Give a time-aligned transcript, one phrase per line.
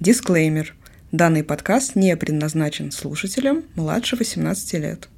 [0.00, 0.74] Дисклеймер.
[1.12, 5.08] Данный подкаст не предназначен слушателям младше 18 лет.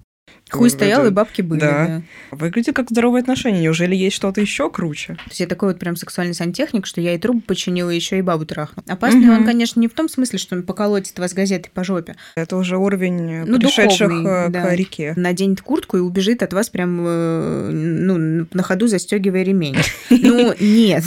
[0.51, 1.61] Хуй стоял, и бабки были.
[1.61, 1.87] Да.
[1.87, 2.03] Да.
[2.37, 3.61] Выглядит как здоровые отношения.
[3.61, 5.15] Неужели есть что-то еще круче?
[5.15, 8.23] То есть я такой вот прям сексуальный сантехник, что я и трубу починила, еще и
[8.23, 8.83] бабу трахну.
[8.89, 9.31] Опасный Мгм.
[9.39, 12.17] он, конечно, не в том смысле, что он поколотит вас газетой по жопе.
[12.35, 14.67] Это уже уровень Ну, пришедших духовный, э, да.
[14.67, 15.15] к реке.
[15.17, 19.77] Наденет куртку и убежит от вас прям, э, ну, на ходу застегивая ремень.
[20.11, 21.05] Ну, нет.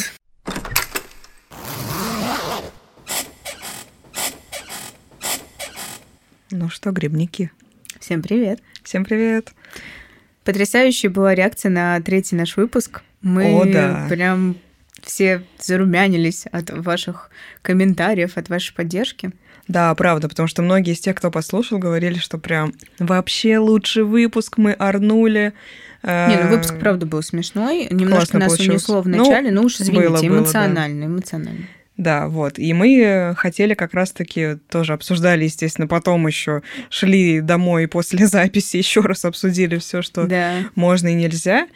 [6.65, 7.51] Ну что, грибники?
[7.99, 8.59] Всем привет.
[8.81, 9.53] Всем привет.
[10.43, 13.03] Потрясающая была реакция на третий наш выпуск.
[13.21, 14.07] Мы О, да.
[14.09, 14.55] прям
[15.03, 17.29] все зарумянились от ваших
[17.61, 19.29] комментариев, от вашей поддержки.
[19.67, 24.57] Да, правда, потому что многие из тех, кто послушал, говорили, что прям вообще лучший выпуск
[24.57, 25.53] мы орнули.
[26.01, 27.87] Э, Не, ну выпуск, правда, был смешной.
[27.91, 28.71] Немножко нас получился.
[28.71, 30.27] унесло в Ну, начале, но уж извините, было, было, да.
[30.29, 31.67] эмоционально, эмоционально.
[31.97, 32.59] Да, вот.
[32.59, 39.01] И мы хотели как раз-таки тоже обсуждали, естественно, потом еще шли домой после записи, еще
[39.01, 40.63] раз обсудили все, что Да.
[40.75, 41.67] можно и нельзя.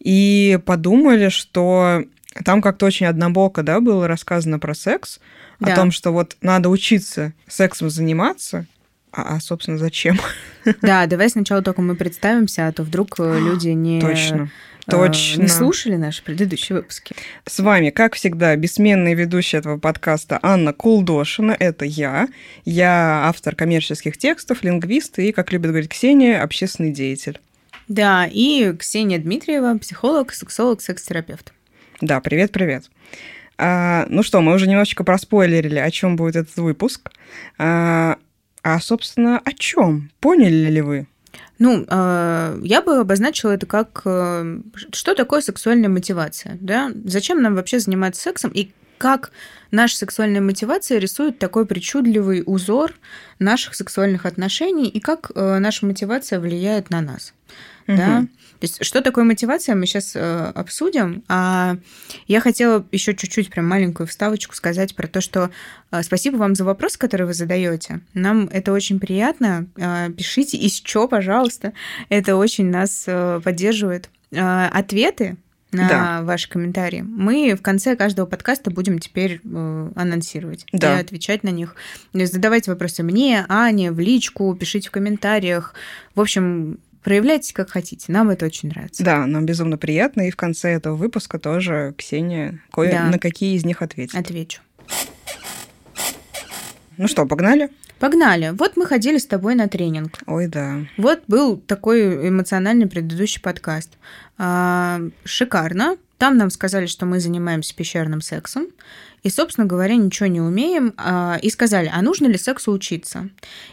[0.00, 2.02] И подумали, что
[2.44, 5.20] там как-то очень однобоко, да, было рассказано про секс,
[5.60, 5.72] Да.
[5.72, 8.66] о том, что вот надо учиться сексом заниматься,
[9.12, 10.18] а, а, собственно, зачем?
[10.82, 14.50] Да, давай сначала только мы представимся, а то вдруг э, люди не, Точно.
[14.88, 15.42] Э, Точно.
[15.42, 17.14] не слушали наши предыдущие выпуски.
[17.46, 21.56] С вами, как всегда, бессменный ведущий этого подкаста Анна Кулдошина.
[21.58, 22.28] Это я.
[22.64, 27.38] Я автор коммерческих текстов, лингвист и, как любит говорить Ксения, общественный деятель.
[27.88, 31.52] Да, и Ксения Дмитриева, психолог, сексолог, секс-терапевт.
[32.00, 32.90] Да, привет-привет.
[33.56, 37.10] А, ну что, мы уже немножечко проспойлерили, о чем будет этот выпуск.
[37.58, 38.16] А,
[38.62, 40.10] а, собственно, о чем?
[40.20, 41.06] Поняли ли вы?
[41.58, 44.60] Ну, э, я бы обозначила это как э,
[44.92, 46.92] что такое сексуальная мотивация, да?
[47.04, 49.32] Зачем нам вообще заниматься сексом и как
[49.70, 52.94] наша сексуальная мотивация рисует такой причудливый узор
[53.38, 57.34] наших сексуальных отношений и как э, наша мотивация влияет на нас,
[57.86, 58.26] да?
[58.60, 61.22] То есть, что такое мотивация, мы сейчас обсудим.
[61.28, 61.76] А
[62.26, 65.50] я хотела еще чуть-чуть, прям маленькую вставочку сказать про то, что
[65.92, 68.00] э, спасибо вам за вопрос, который вы задаете.
[68.14, 69.66] Нам это очень приятно.
[69.76, 71.72] Э, Пишите из чё, пожалуйста.
[72.08, 74.10] Это очень нас э, поддерживает.
[74.32, 75.36] Э, Ответы
[75.70, 76.22] на Да.
[76.22, 80.96] ваши комментарии мы в конце каждого подкаста будем теперь э, анонсировать Да.
[80.98, 81.76] и отвечать на них.
[82.14, 85.74] Задавайте вопросы мне, Ане, в личку, пишите в комментариях.
[86.14, 88.12] В общем, проявляйте как хотите.
[88.12, 89.02] Нам это очень нравится.
[89.02, 90.28] Да, нам безумно приятно.
[90.28, 93.04] И в конце этого выпуска тоже Ксения кое Да.
[93.06, 94.14] на какие из них ответит.
[94.14, 94.60] Отвечу.
[96.98, 97.70] Ну что, погнали?
[97.98, 98.50] Погнали.
[98.50, 100.18] Вот мы ходили с тобой на тренинг.
[100.26, 100.80] Ой, да.
[100.98, 103.96] Вот был такой эмоциональный предыдущий подкаст.
[104.36, 105.96] А, шикарно.
[106.18, 108.66] Там нам сказали, что мы занимаемся пещерным сексом.
[109.22, 110.94] И, собственно говоря, ничего не умеем.
[110.96, 113.28] А, и сказали, а нужно ли сексу учиться?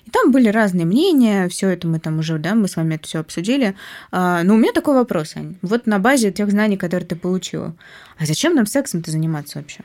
[0.06, 1.48] И там были разные мнения.
[1.50, 3.76] Все это мы там уже, да, мы с вами это все обсудили.
[4.12, 5.56] А, но у меня такой вопрос, Ань.
[5.62, 7.76] Вот на базе тех знаний, которые ты получила.
[8.18, 9.82] А зачем нам сексом-то заниматься вообще?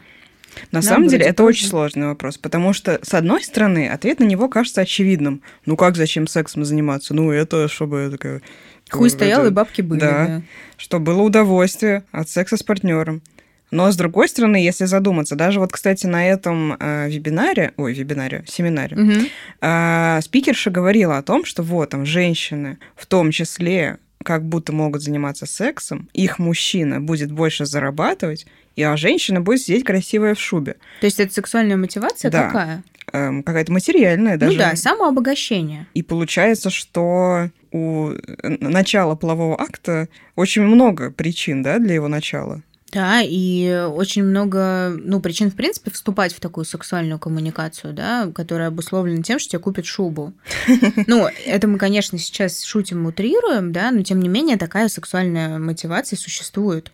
[0.72, 4.24] На Нам самом деле это очень сложный вопрос, потому что, с одной стороны, ответ на
[4.24, 5.42] него кажется очевидным.
[5.66, 7.14] Ну как, зачем сексом заниматься?
[7.14, 8.42] Ну это, чтобы такая...
[8.90, 10.00] Хуй стоял, это- и бабки были.
[10.00, 10.26] да.
[10.26, 10.42] да.
[10.76, 13.22] что было удовольствие от секса с партнером.
[13.70, 18.44] Но с другой стороны, если задуматься, даже вот, кстати, на этом э, вебинаре, ой, вебинаре,
[18.48, 19.26] семинаре, Мгм.
[19.60, 25.02] э, спикерша говорила о том, что вот там женщины, в том числе, как будто могут
[25.02, 30.76] заниматься сексом, их мужчина будет больше зарабатывать, и а женщина будет сидеть красивая в шубе.
[31.00, 32.46] То есть это сексуальная мотивация Да.
[32.46, 32.82] какая?
[33.12, 34.52] Эм, какая-то материальная даже.
[34.52, 35.86] Ну да, самообогащение.
[35.94, 38.16] И получается, что у э,
[38.60, 42.62] начала полового акта очень много причин, да, для его начала.
[42.92, 48.68] Да, и очень много, ну, причин, в принципе, вступать в такую сексуальную коммуникацию, да, которая
[48.68, 50.32] обусловлена тем, что тебе купят шубу.
[51.06, 56.16] Ну, это мы, конечно, сейчас шутим, утрируем, да, но тем не менее такая сексуальная мотивация
[56.16, 56.90] существует.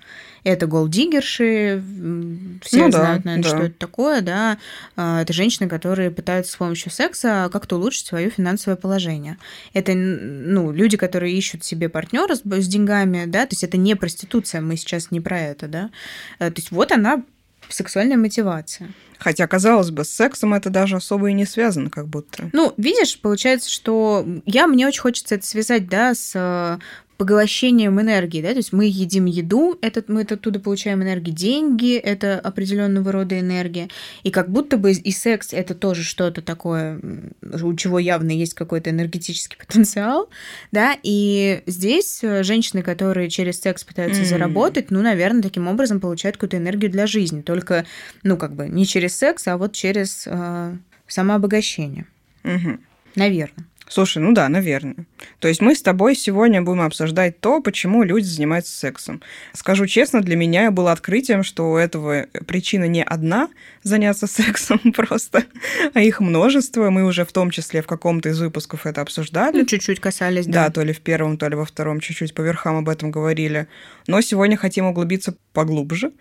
[0.47, 3.57] Это голдиггерши, м, все Ну да, знают, наверное, да.
[3.57, 4.59] что это такое, да.
[4.95, 9.39] А, Это женщины, которые пытаются с помощью секса как-то улучшить свое финансовое положение.
[9.75, 13.97] Это, ну, люди, которые ищут себе партнера с, с деньгами, да, то есть это не
[13.97, 15.91] проституция, мы сейчас не про это, да.
[16.39, 17.25] Э, То есть вот она
[17.69, 18.91] сексуальная мотивация.
[19.19, 22.51] Хотя, казалось бы, с сексом это даже особо и не связано, как будто.
[22.53, 26.79] Ну, видишь, получается, что я, мне очень хочется это связать, да, с э,
[27.17, 32.39] поглощением энергии, да, то есть мы едим еду, этот, мы оттуда получаем энергию, деньги– это
[32.39, 33.89] определенного рода энергия,
[34.23, 37.01] и как будто бы и секс– это тоже что-то такое,
[37.43, 40.29] у чего явно есть какой-то энергетический потенциал,
[40.73, 44.27] да, и здесь э, женщины, которые через секс пытаются М.
[44.27, 47.87] заработать, ну, наверное, таким образом получают какую-то энергию для жизни, только,
[48.23, 50.77] ну, как бы не через секс, а вот через э,
[51.07, 52.07] самообогащение.
[52.45, 52.79] Угу.
[53.17, 53.67] Наверное.
[53.89, 55.07] Слушай, ну да, наверное.
[55.39, 59.23] То есть мы с тобой сегодня будем обсуждать то, почему люди занимаются сексом.
[59.53, 63.49] Скажу честно, для меня было открытием, что у этого причина не одна
[63.85, 65.45] заняться сексом просто,
[65.95, 66.91] а их множество.
[66.91, 69.59] Мы уже в том числе в каком-то из выпусков это обсуждали.
[69.59, 70.67] Ну, чуть-чуть касались, да.
[70.67, 73.69] Да, то ли в первом, то ли во втором чуть-чуть по верхам об этом говорили.
[74.07, 76.13] Но сегодня хотим углубиться поглубже,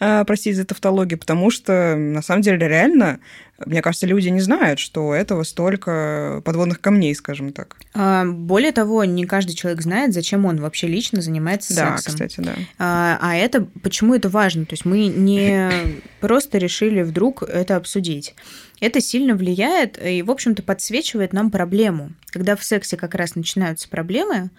[0.00, 3.20] э, простите за тавтологию, потому что на самом деле реально
[3.64, 7.76] мне кажется, люди не знают, что у этого столько подводных камней, скажем так.
[7.94, 12.14] А, более того, не каждый человек знает, зачем он вообще лично занимается да, сексом.
[12.14, 12.54] кстати, да.
[12.78, 14.66] А, а это почему это важно?
[14.66, 15.70] То есть мы не
[16.20, 18.34] просто решили вдруг это обсудить.
[18.80, 22.12] Это сильно влияет и, в общем-то, подсвечивает нам проблему.
[22.26, 24.50] Когда в сексе как раз начинаются проблемы,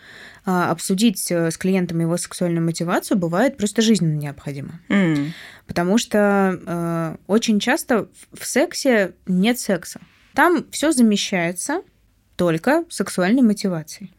[0.46, 4.80] а, обсудить э, с клиентом его сексуальную мотивацию бывает просто жизненно необходимо.
[4.90, 5.32] Mm.
[5.68, 10.00] Потому что э, очень часто в сексе нет секса.
[10.34, 11.82] Там все замещается
[12.36, 14.14] только сексуальной мотивацией.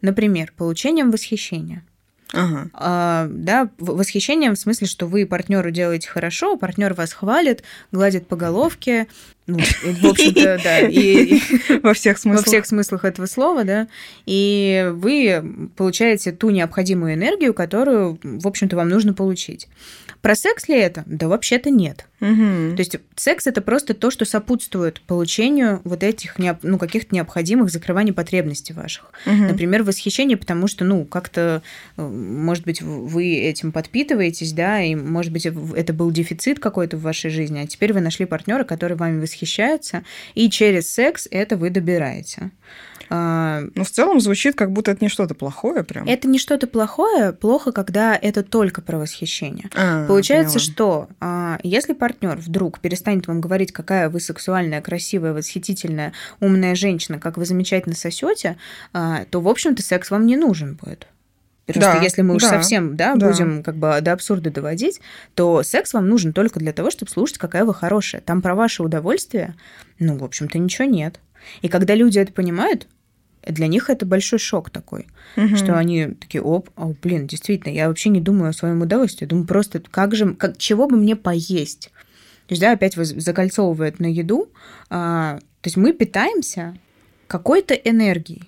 [0.00, 1.84] Например, получением восхищения.
[2.32, 2.70] Ага.
[2.74, 7.62] А, да, восхищением в смысле, что вы партнеру делаете хорошо, партнер вас хвалит,
[7.92, 9.06] гладит по головке,
[9.46, 11.40] ну, в общем-то, да, и,
[11.82, 12.44] во всех смыслах.
[12.44, 13.86] Во всех смыслах этого слова, да.
[14.26, 19.68] И вы получаете ту необходимую энергию, которую, в общем-то, вам нужно получить.
[20.26, 21.04] Про секс ли это?
[21.06, 22.06] Да вообще-то нет.
[22.20, 22.74] Угу.
[22.74, 28.12] То есть секс это просто то, что сопутствует получению вот этих ну, каких-то необходимых закрываний
[28.12, 29.12] потребностей ваших.
[29.26, 29.34] Угу.
[29.34, 31.62] Например, восхищение, потому что, ну, как-то,
[31.96, 37.02] э, может быть, вы этим подпитываетесь, да, и, может быть, это был дефицит какой-то в
[37.02, 39.35] вашей жизни, а теперь вы нашли партнера, который вами восхищается,
[40.34, 42.50] и через секс это вы добираете.
[43.08, 46.06] А, ну, в целом звучит, как будто это не что-то плохое прям.
[46.06, 49.70] Это не что-то плохое, плохо, когда это только про восхищение.
[49.74, 50.72] А, Получается, поняла.
[50.72, 57.18] что а, если партнер вдруг перестанет вам говорить, какая вы сексуальная, красивая, восхитительная, умная женщина,
[57.18, 58.56] как вы замечательно сосете,
[58.92, 61.06] то, в общем-то, секс вам не нужен будет.
[61.66, 63.28] Просто да, если мы уж да, совсем да, да.
[63.28, 65.00] будем как бы до абсурда доводить,
[65.34, 68.20] то секс вам нужен только для того, чтобы слушать, какая вы хорошая.
[68.20, 69.54] Там про ваше удовольствие,
[69.98, 71.20] ну, в общем-то, ничего нет.
[71.62, 72.86] И когда люди это понимают,
[73.42, 75.56] для них это большой шок такой, угу.
[75.56, 79.28] что они такие, оп, о, блин, действительно, я вообще не думаю о своем удовольствии, я
[79.28, 81.90] думаю просто, как же, как, чего бы мне поесть?
[82.46, 84.48] То есть, да, опять закольцовывает на еду.
[84.88, 86.76] А, то есть мы питаемся
[87.26, 88.44] какой-то энергией.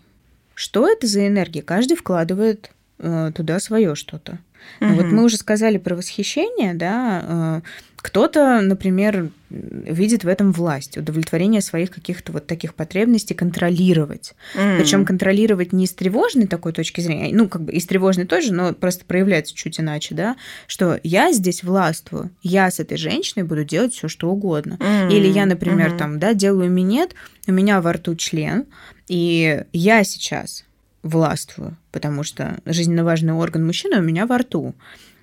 [0.55, 1.63] Что это за энергия?
[1.63, 4.39] Каждый вкладывает а, туда свое что-то.
[4.81, 4.91] Угу.
[4.95, 7.23] Вот мы уже сказали про восхищение, да.
[7.25, 7.63] А,
[7.97, 14.35] кто-то, например, видит в этом власть, удовлетворение своих каких-то вот таких потребностей контролировать.
[14.55, 14.79] Mm.
[14.79, 18.53] Причем контролировать не с тревожной такой точки зрения, ну, как бы и с тревожной тоже,
[18.53, 20.37] но просто проявляется чуть иначе, да,
[20.69, 24.75] что я здесь властвую, я с этой женщиной буду делать все что угодно.
[24.79, 25.13] Mm.
[25.13, 25.99] Или я, например, mm-hmm.
[25.99, 27.15] там, да, делаю минет,
[27.49, 28.67] у меня во рту член,
[29.09, 30.65] и я сейчас
[31.03, 34.75] властвую, потому что жизненно важный орган мужчины у меня во рту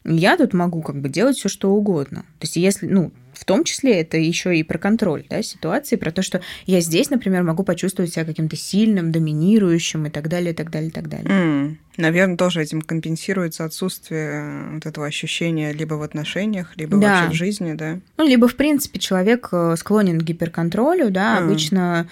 [0.05, 2.21] я тут могу как бы делать все что угодно.
[2.39, 6.11] То есть если, ну, в том числе это еще и про контроль да, ситуации, про
[6.11, 10.55] то, что я здесь, например, могу почувствовать себя каким-то сильным, доминирующим и так далее, и
[10.55, 11.27] так далее, и так далее.
[11.27, 11.75] Mm.
[11.97, 17.21] Наверное, тоже этим компенсируется отсутствие э, вот этого ощущения либо в отношениях, либо да.
[17.21, 17.99] вообще в жизни, да.
[18.17, 21.43] Ну, либо, в принципе, человек э, склонен к гиперконтролю, да, mm.
[21.43, 22.07] обычно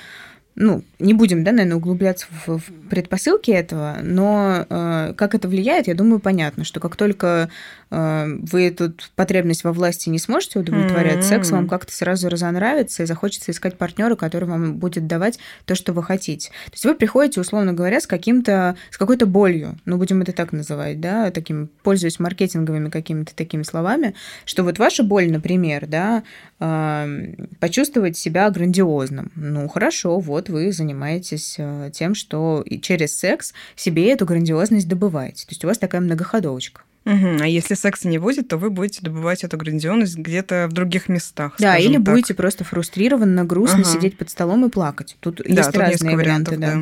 [0.56, 5.88] ну, не будем, да, наверное, углубляться в, в предпосылки этого, но э, как это влияет,
[5.88, 7.50] я думаю, понятно, что как только
[7.94, 11.30] вы тут потребность во власти не сможете удовлетворять, mm-hmm.
[11.30, 15.94] секс вам как-то сразу разонравится и захочется искать партнера, который вам будет давать то, что
[15.94, 16.50] вы хотите.
[16.66, 20.52] То есть вы приходите, условно говоря, с каким-то, с какой-то болью, ну, будем это так
[20.52, 24.14] называть, да, таким, пользуясь маркетинговыми какими-то такими словами,
[24.46, 26.24] что вот ваша боль, например, да,
[26.60, 29.32] э, почувствовать себя грандиозным.
[29.36, 35.46] Ну, хорошо, вот вот вы занимаетесь э, тем, что через секс себе эту грандиозность добываете.
[35.46, 36.82] То есть у вас такая многоходовочка.
[37.06, 37.38] Угу.
[37.42, 41.56] А если секса не будет, то вы будете добывать эту грандиозность где-то в других местах.
[41.60, 42.04] Да, или так.
[42.04, 43.90] будете просто фрустрированно, грустно ага.
[43.90, 45.18] сидеть под столом и плакать.
[45.20, 46.74] Тут да, есть тут разные варианты, да.
[46.74, 46.82] да.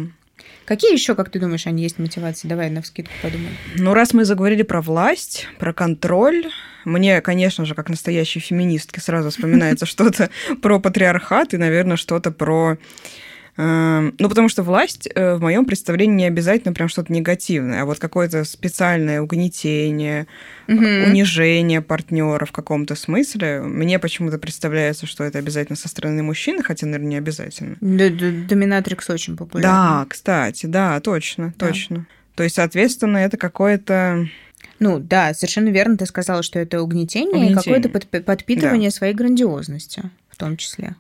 [0.66, 2.48] Какие еще, как ты думаешь, они есть мотивации?
[2.48, 3.54] Давай на вскидку подумаем.
[3.76, 6.46] Ну, раз мы заговорили про власть, про контроль,
[6.86, 10.30] мне, конечно же, как настоящей феминистке, сразу вспоминается что-то
[10.62, 12.78] про патриархат и, наверное, что-то про
[13.58, 18.00] ну, потому что власть э, в моем представлении не обязательно прям что-то негативное, а вот
[18.00, 20.28] какое-то специальное угнетение,
[20.68, 20.84] угу.
[20.84, 23.62] унижение партнера в каком-то смысле.
[23.62, 27.76] Мне почему-то представляется, что это обязательно со стороны мужчины, хотя, наверное, не обязательно.
[27.82, 29.72] Доминатрикс очень популярный.
[29.72, 31.68] Да, кстати, да, точно, да.
[31.68, 32.06] точно.
[32.36, 34.28] То есть, соответственно, это какое-то...
[34.80, 37.52] Ну да, совершенно верно ты сказала, что это угнетение, угнетение.
[37.52, 38.96] и какое-то подпитывание да.
[38.96, 40.96] своей грандиозности в том числе.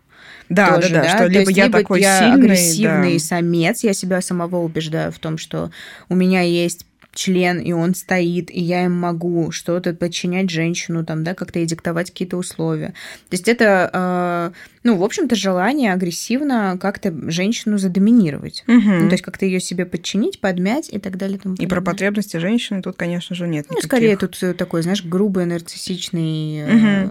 [0.50, 3.13] Да, тоже, да, да, да, что То либо есть я либо такой я сильный, агрессивный
[3.13, 3.20] да.
[3.20, 5.72] самец, я себя самого убеждаю в том, что
[6.10, 11.24] у меня есть член, и он стоит, и я им могу что-то подчинять женщину, там,
[11.24, 12.88] да, как-то ей диктовать какие-то условия.
[13.30, 14.51] То есть это, э,
[14.84, 18.63] ну, в общем-то, желание агрессивно как-то женщину задоминировать.
[18.68, 19.00] Мгм.
[19.00, 21.38] Ну, то есть как-то ее себе подчинить, подмять и так далее.
[21.38, 23.89] тому И про потребности женщины тут, конечно же, нет Ну, никаких.
[23.89, 27.10] скорее тут э, такой, знаешь, грубый нарциссичный э,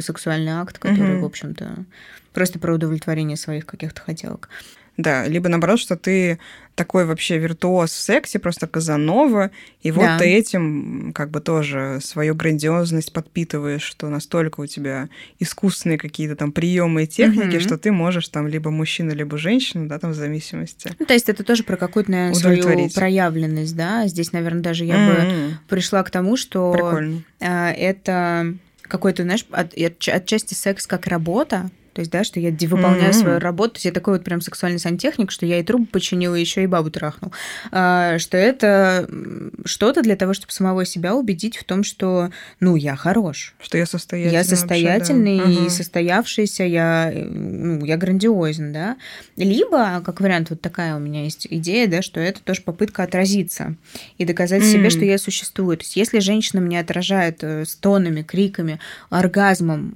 [0.00, 1.20] сексуальный акт, который, Мгм.
[1.20, 1.84] в общем-то,
[2.32, 4.48] просто про удовлетворение своих каких-то хотелок.
[4.96, 6.38] Да, либо наоборот, что ты
[6.74, 9.50] такой вообще виртуоз в сексе, просто казанова,
[9.82, 10.18] и вот Да.
[10.18, 16.52] ты этим как бы тоже свою грандиозность подпитываешь, что настолько у тебя искусственные какие-то там
[16.52, 17.60] приемы и техники, Мгм.
[17.60, 20.90] что ты можешь там либо мужчина, либо женщина, да, там в зависимости.
[20.98, 24.06] Ну, то есть это тоже про какую-то, наверное, свою проявленность, да.
[24.06, 27.22] Здесь, наверное, даже я бы М-м, пришла к тому, что Прикольно.
[27.40, 31.70] а, это какой-то, знаешь, от, от- отчасти секс как работа,
[32.00, 33.20] то есть, да, что я выполняю Мгм.
[33.20, 36.34] свою работу, то есть я такой вот прям сексуальный сантехник, что я и трубу починила,
[36.34, 37.30] еще и бабу трахнул.
[37.72, 39.06] А, что это
[39.66, 43.54] что-то для того, чтобы самого себя убедить в том, что, ну, я хорош.
[43.60, 44.32] Что я состоятельный.
[44.32, 44.56] Я вообще, да.
[44.56, 45.68] состоятельный и Ага.
[45.68, 48.96] состоявшийся, я, ну, я грандиозен, да.
[49.36, 53.74] Либо, как вариант, вот такая у меня есть идея, да, что это тоже попытка отразиться
[54.16, 54.90] и доказать себе, М.
[54.90, 55.76] что я существую.
[55.76, 58.80] То есть если женщина мне отражает э, стонами, криками,
[59.10, 59.94] оргазмом,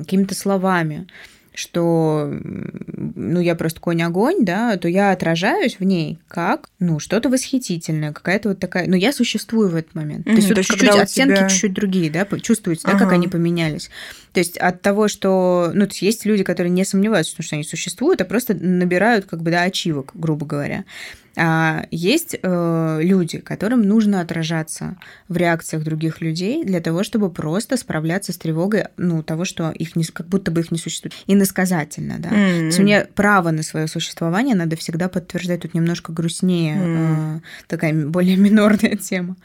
[0.00, 1.06] какими-то словами,
[1.52, 8.12] что, ну, я просто конь-огонь, да, то я отражаюсь в ней как, ну, что-то восхитительное,
[8.12, 8.86] какая-то вот такая...
[8.86, 10.24] Ну, я существую в этот момент.
[10.24, 13.02] то Мгм, есть, то вот чуть-чуть оттенки тебя- чуть-чуть другие, да, по- чувствуете, да, как
[13.08, 13.14] Ага.
[13.16, 13.90] они поменялись.
[14.32, 15.70] То есть от того, что...
[15.74, 19.26] Ну, то есть есть люди, которые не сомневаются том, что они существуют, а просто набирают,
[19.26, 20.84] как бы, да, ачивок, грубо говоря.
[21.36, 24.96] А есть э, люди, которым нужно отражаться
[25.28, 29.94] в реакциях других людей для того, чтобы просто справляться с тревогой, ну, того, что их
[29.96, 31.14] не, как будто бы их не существует.
[31.26, 32.30] Иносказательно, да.
[32.30, 35.60] То есть мне право на свое существование надо всегда подтверждать.
[35.60, 37.36] Тут немножко грустнее, М.
[37.36, 39.36] э, такая более минорная тема.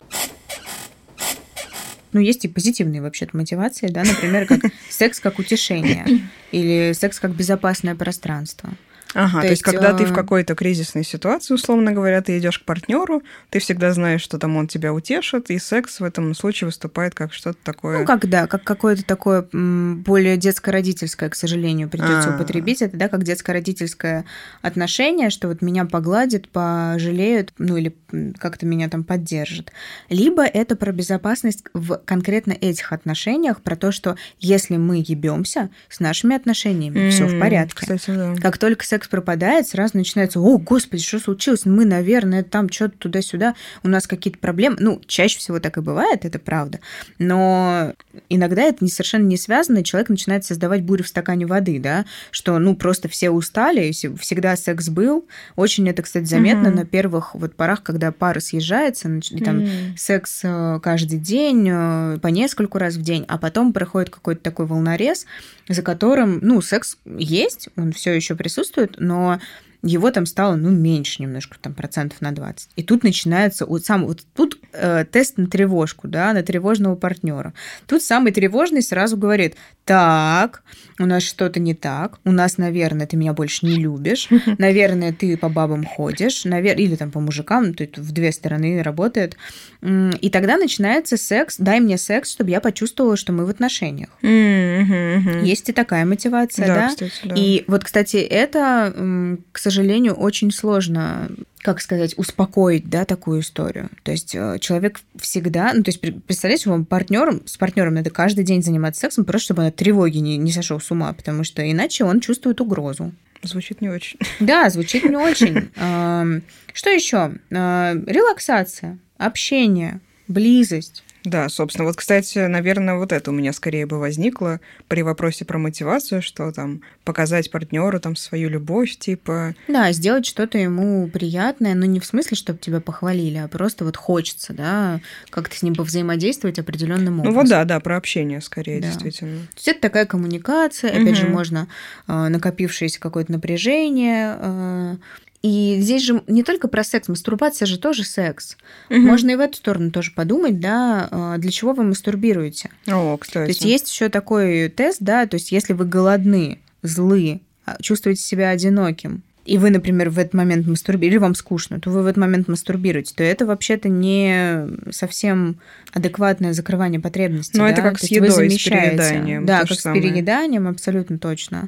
[2.16, 6.06] Ну, есть и позитивные вообще-то мотивации, да, например, как секс как утешение
[6.54, 8.70] или секс как безопасное пространство.
[9.16, 12.60] Ага, то, То есть, когда ты в э, какой-то кризисной ситуации, условно говоря, ты идешь
[12.60, 16.66] к партнеру, ты всегда знаешь, что там он тебя утешит, и секс в этом случае
[16.66, 18.00] выступает как что-то такое.
[18.00, 22.36] Ну, как, да, как какое-то такое более детско-родительское, к сожалению, придется А.
[22.36, 22.82] употребить.
[22.82, 24.26] Это, да, как детско-родительское
[24.62, 27.96] отношение, что вот меня погладят, пожалеют, ну, или
[28.38, 29.72] как-то меня там поддержат.
[30.10, 36.02] Либо это про безопасность в конкретно этих отношениях, про то, что если мы ебемся с
[36.02, 37.76] нашими отношениями, все в порядке.
[37.78, 38.36] Кстати, да.
[38.42, 41.66] Как только секс пропадает, сразу начинается, о, господи, что случилось?
[41.66, 44.78] Мы, наверное, там что-то туда-сюда, у нас какие-то проблемы.
[44.80, 46.80] Ну, чаще всего так и бывает, это правда.
[47.20, 47.94] Но
[48.30, 52.06] иногда это не, совершенно не связано, и человек начинает создавать бурю в стакане воды, да,
[52.32, 55.26] что, ну, просто все устали, всегда секс был.
[55.56, 56.76] Очень это, кстати, заметно Мгм.
[56.78, 59.98] на первых вот порах, когда пара съезжается, и там М.
[59.98, 64.66] секс э, каждый день, э, по нескольку раз в день, а потом проходит какой-то такой
[64.66, 65.26] волнорез,
[65.68, 69.40] за которым, ну, секс есть, он все еще присутствует, но
[69.86, 72.70] его там стало, ну, меньше немножко, там, процентов на 20.
[72.76, 77.54] И тут начинается вот сам, вот тут э, тест на тревожку, да, на тревожного партнера.
[77.88, 80.64] Тут самый тревожный сразу говорит, так,
[81.00, 84.28] у нас что-то не так, у нас, наверное, ты меня больше не любишь,
[84.58, 86.78] наверное, ты по бабам ходишь, навер...
[86.78, 89.38] или там по мужикам, тут в две стороны работает.
[89.84, 94.10] И тогда начинается секс, дай мне секс, чтобы я почувствовала, что мы в отношениях.
[94.24, 95.44] Мгм, мгм.
[95.44, 96.88] Есть и такая мотивация, Да, да?
[96.90, 97.36] кстати, да.
[97.38, 99.75] И вот, кстати, это, к сожалению,
[100.14, 101.30] очень сложно,
[101.60, 103.90] как сказать, успокоить, да, такую историю.
[104.04, 108.10] То есть э, человек всегда, ну, то есть пр- представляете, вам партнером, с партнером надо
[108.10, 111.44] каждый день заниматься сексом, просто чтобы он от тревоги не, не сошел с ума, потому
[111.44, 113.14] что иначе он чувствует угрозу.
[113.44, 114.20] Звучит не очень.
[114.40, 115.70] Да, звучит не очень.
[115.78, 116.42] Ам,
[116.74, 117.34] Что еще?
[117.50, 121.04] Релаксация, общение, близость.
[121.26, 121.86] Да, собственно.
[121.86, 126.52] Вот, кстати, наверное, вот это у меня скорее бы возникло при вопросе про мотивацию, что
[126.52, 129.56] там показать партнеру там свою любовь, типа.
[129.68, 133.98] Да, сделать что-то ему приятное, но не в смысле, чтобы тебя похвалили, а просто вот
[133.98, 135.02] хочется, да,
[135.32, 137.40] как-то с ним повзаимодействовать определенным Ну образом.
[137.42, 138.88] вот да, да, про общение скорее, Да.
[138.88, 139.40] действительно.
[139.40, 141.68] То есть это такая коммуникация, опять же, можно
[142.08, 144.98] э, накопившееся какое-то напряжение.
[145.46, 148.58] И здесь же не только про секс, мастурбация же тоже секс.
[148.90, 152.72] Можно и в эту сторону тоже подумать, да, э, для чего вы мастурбируете.
[152.88, 153.46] О, кстати.
[153.46, 158.24] То есть есть еще такой тест, да, то есть если вы голодны, злы, а, чувствуете
[158.24, 162.06] себя одиноким, и вы, например, в этот момент мастурбируете, или вам скучно, то вы в
[162.08, 165.60] этот момент мастурбируете, то это вообще-то не совсем
[165.94, 167.58] адекватное закрывание потребностей.
[167.58, 167.70] Но да?
[167.72, 168.98] это как То с есть вы едой, с замещаете.
[168.98, 170.02] перееданием, Да, как с самое.
[170.02, 171.68] перееданием, абсолютно точно.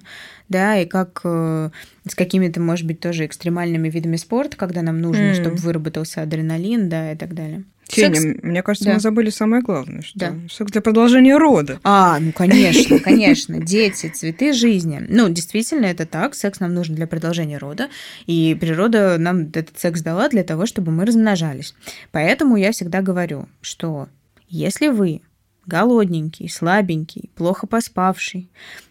[0.50, 1.70] Да, и как э,
[2.08, 5.34] с какими-то, может быть, тоже экстремальными видами спорта, когда нам нужно, М.
[5.36, 7.64] чтобы выработался адреналин, да, и так далее.
[7.90, 8.94] Феня, Секс- мне кажется, Да.
[8.96, 10.34] мы забыли самое главное, что Да.
[10.52, 11.80] секс для продолжения рода.
[11.84, 13.60] А, ну конечно, конечно.
[13.60, 15.06] Дети, цветы жизни.
[15.08, 16.36] Ну, действительно, это так.
[16.36, 17.90] Секс нам нужен для продолжения рода.
[18.26, 21.74] И природа нам этот секс дала для того, чтобы мы размножались.
[22.12, 24.10] Поэтому я всегда говорю, что
[24.50, 25.22] если вы
[25.66, 28.50] голодненький, слабенький, плохо поспавший,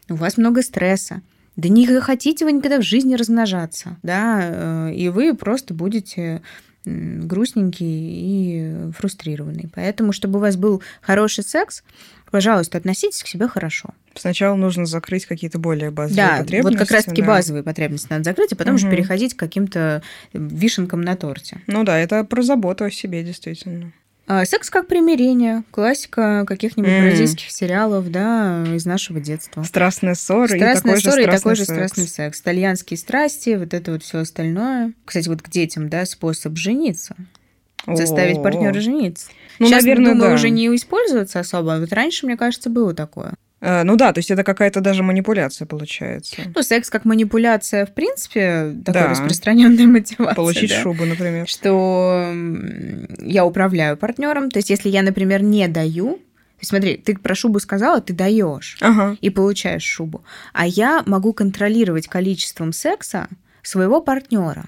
[0.09, 1.23] у вас много стресса,
[1.57, 4.41] да не хотите вы никогда в жизни размножаться, да,
[4.91, 6.43] э, и вы просто будете
[6.87, 9.69] грустненький и фрустрированный.
[9.75, 11.83] Поэтому, чтобы у вас был хороший секс,
[12.31, 13.91] пожалуйста, относитесь к себе хорошо.
[14.15, 16.79] Сначала нужно закрыть какие-то более базовые Да, потребности.
[16.79, 17.29] вот как раз-таки да.
[17.29, 18.97] базовые потребности надо закрыть, а потом уже Мгм.
[18.97, 20.03] переходить к каким-то
[20.33, 21.61] вишенкам на торте.
[21.67, 23.93] Ну да, это про заботу о себе, действительно.
[24.29, 27.03] А, секс как примирение, классика каких-нибудь М.
[27.05, 29.63] бразильских сериалов, да, из нашего детства.
[29.63, 31.73] Страстная ссора и Страстная такой же ссора и страстный такой же секс.
[31.77, 32.41] страстный секс.
[32.41, 34.93] Итальянские страсти, вот это вот все остальное.
[35.05, 37.15] Кстати, вот к детям, да, способ жениться.
[37.87, 38.43] Заставить О-о-о.
[38.43, 39.29] партнера жениться.
[39.61, 40.35] Ну, Сейчас, наверное, думаю, да.
[40.35, 41.75] уже не используется особо.
[41.77, 43.35] а Вот раньше, мне кажется, было такое.
[43.61, 46.37] Э, Ну да, то есть это какая-то даже манипуляция получается.
[46.55, 49.11] Ну, секс как манипуляция, в принципе, такая Да.
[49.11, 50.35] распространенная мотивация.
[50.35, 50.81] Получить да.
[50.83, 51.47] шубу, например.
[51.49, 52.33] Что
[53.21, 54.51] я управляю партнером.
[54.51, 58.13] То есть, если я, например, не даю, то есть, смотри, ты про шубу сказала, ты
[58.15, 59.17] даешь Ага.
[59.21, 60.25] и получаешь шубу.
[60.55, 63.29] А я могу контролировать количеством секса
[63.63, 64.67] своего партнера.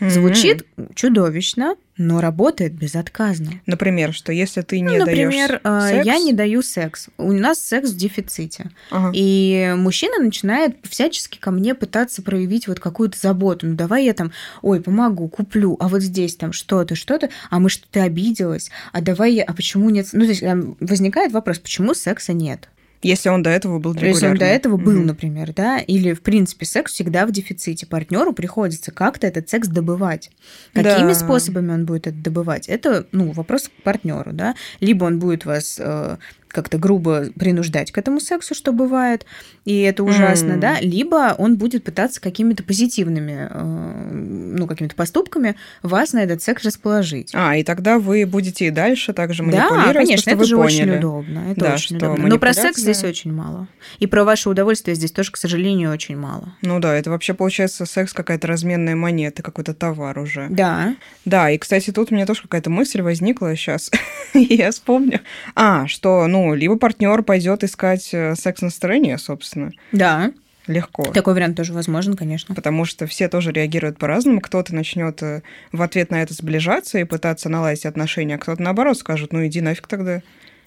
[0.00, 3.60] Звучит чудовищно, но работает безотказно.
[3.64, 6.06] Например, что если ты не Ну, например, даешь э, секс...
[6.06, 7.08] я не даю секс.
[7.16, 8.70] У нас секс в дефиците.
[8.90, 9.12] Ага.
[9.14, 13.66] И мужчина начинает всячески ко мне пытаться проявить вот какую-то заботу.
[13.66, 17.70] Ну, давай я там, ой, помогу, куплю, а вот здесь там что-то, что-то, а мы
[17.70, 20.08] что-то обиделась, а давай я, а почему нет?
[20.12, 20.42] Ну, то есть
[20.80, 22.68] возникает вопрос, почему секса нет?
[23.06, 24.14] Если он до этого был регулярно.
[24.14, 25.06] Если он до этого был, Мгм.
[25.06, 27.86] например, да, или, в принципе, секс всегда в дефиците.
[27.86, 30.30] Партнеру приходится как-то этот секс добывать.
[30.72, 31.14] Какими Да.
[31.14, 32.68] способами он будет это добывать?
[32.68, 34.54] Это, ну, вопрос к партнеру, да.
[34.80, 36.16] Либо он будет вас э,
[36.56, 39.26] как-то грубо принуждать к этому сексу, что бывает,
[39.64, 40.60] и это ужасно, М.
[40.60, 46.64] да, либо он будет пытаться какими-то позитивными, э, ну, какими-то поступками вас на этот секс
[46.64, 47.30] расположить.
[47.34, 50.64] А, и тогда вы будете и дальше также Да, манипулировать, конечно, потому это же вы
[50.64, 50.98] очень поняли.
[50.98, 51.38] удобно.
[51.50, 52.26] Это Да, очень удобно.
[52.28, 53.68] Но про секс здесь очень мало.
[53.98, 56.56] И про ваше удовольствие здесь тоже, к сожалению, очень мало.
[56.62, 60.46] Ну да, это вообще получается секс какая-то разменная монета, какой-то товар уже.
[60.50, 60.96] Да.
[61.24, 63.90] Да, и, кстати, тут у меня тоже какая-то мысль возникла сейчас,
[64.34, 65.20] я вспомню.
[65.54, 70.32] А, что, ну, либо партнер пойдет искать э, секс-настроение, собственно, Да.
[70.66, 71.04] легко.
[71.12, 72.54] Такой вариант тоже возможен, конечно.
[72.54, 74.40] Потому что все тоже реагируют по-разному.
[74.40, 78.98] Кто-то начнет э, в ответ на это сближаться и пытаться наладить отношения, а кто-то наоборот
[78.98, 80.22] скажет, ну иди нафиг тогда.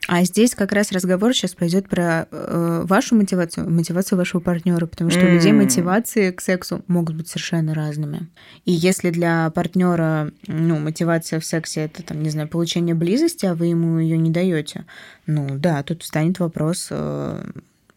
[0.07, 5.11] А здесь как раз разговор сейчас пойдет про э, вашу мотивацию, мотивацию вашего партнера, потому
[5.11, 8.27] что у людей мотивации к сексу могут быть совершенно разными.
[8.65, 13.53] И если для партнера, ну, мотивация в сексе это, там, не знаю, получение близости, а
[13.53, 14.85] вы ему ее не даете,
[15.27, 17.43] ну да, тут встанет вопрос э,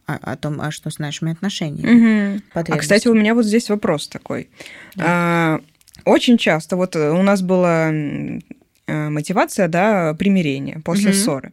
[0.06, 2.42] о, о том, а что с нашими отношениями.
[2.54, 4.48] А, кстати, у меня вот здесь вопрос такой.
[4.98, 5.60] А,
[6.04, 8.40] очень часто вот э, у нас была э,
[8.86, 11.18] мотивация, да, примирения после Мгм.
[11.18, 11.52] ссоры.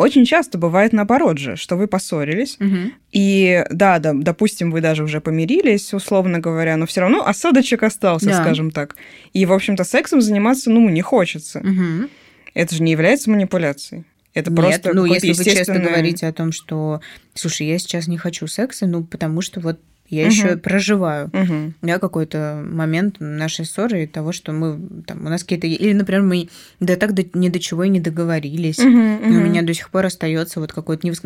[0.00, 2.92] Очень часто бывает наоборот же, что вы поссорились, Мгм.
[3.12, 8.26] и да, да, допустим, вы даже уже помирились, условно говоря, но все равно осадочек остался,
[8.26, 8.42] Да.
[8.42, 8.96] скажем так.
[9.34, 11.60] И, в общем-то, сексом заниматься, ну, не хочется.
[11.60, 12.08] Мгм.
[12.54, 14.04] Это же не является манипуляцией.
[14.32, 17.00] Это Нет, просто ну если вы честно естественное- говорите о том, что,
[17.34, 19.80] слушай, я сейчас не хочу секса, ну потому что вот
[20.10, 20.30] я Мгм.
[20.30, 21.74] еще проживаю Мгм.
[21.82, 25.66] да, какой-то момент нашей ссоры и того, что мы там, у нас какие-то...
[25.66, 26.48] Или, например, мы
[26.80, 28.78] да так до, ни до чего и не договорились.
[28.78, 31.06] Мгм, И у меня до сих пор остается вот какой-то...
[31.06, 31.24] Невыск...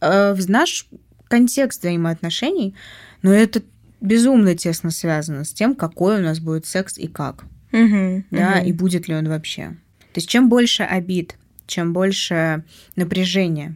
[0.00, 0.86] А в наш
[1.28, 2.74] контекст взаимоотношений,
[3.22, 3.62] но это
[4.00, 8.66] безумно тесно связано с тем, какой у нас будет секс и как, Мгм, да, мгм.
[8.66, 9.76] и будет ли он вообще.
[10.12, 11.36] То есть чем больше обид,
[11.66, 12.62] чем больше
[12.94, 13.74] напряжения,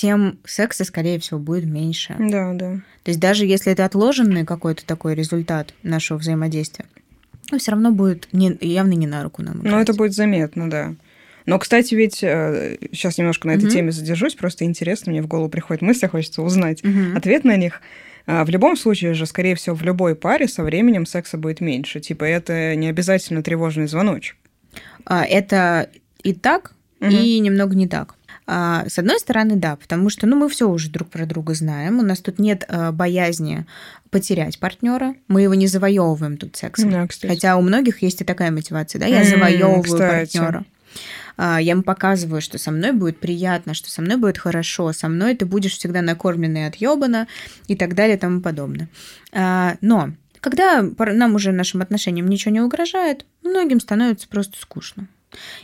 [0.00, 2.14] тем секса, скорее всего, будет меньше.
[2.18, 2.74] Да, да.
[3.02, 6.84] То есть даже если это отложенный какой-то такой результат нашего взаимодействия,
[7.50, 9.56] но все равно будет не, явно не на руку нам.
[9.58, 9.82] Но играть.
[9.88, 10.94] это будет заметно, да.
[11.46, 13.70] Но, кстати, ведь сейчас немножко на этой Мгм.
[13.72, 17.16] теме задержусь, просто интересно, мне в голову приходят мысли, хочется узнать Мгм.
[17.16, 17.80] ответ на них.
[18.26, 21.98] А, В любом случае же, скорее всего, в любой паре со временем секса будет меньше.
[22.00, 24.36] Типа это не обязательно тревожный звоночек.
[25.06, 25.88] А, Это
[26.22, 27.10] и так, Мгм.
[27.16, 28.14] и немного не так.
[28.50, 31.98] А, с одной стороны, да, потому что ну, мы все уже друг про друга знаем.
[31.98, 33.66] У нас тут нет а, боязни
[34.10, 35.14] потерять партнера.
[35.28, 36.90] Мы его не завоевываем тут сексом.
[36.90, 37.30] Да, кстати.
[37.30, 40.64] Хотя у многих есть и такая мотивация, да, я завоевываю партнера.
[41.36, 45.08] А, я ему показываю, что со мной будет приятно, что со мной будет хорошо, со
[45.08, 47.28] мной ты будешь всегда накормленный от ёбана
[47.66, 48.88] и так далее и тому подобное.
[49.30, 55.06] А, но когда нам уже нашим отношениям ничего не угрожает, многим становится просто скучно.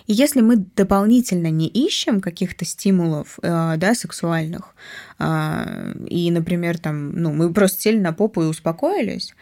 [0.07, 4.75] И если мы дополнительно не ищем каких-то стимулов, э, да, сексуальных,
[5.19, 9.35] э, и, например, там, ну, мы просто сели на попу и успокоились,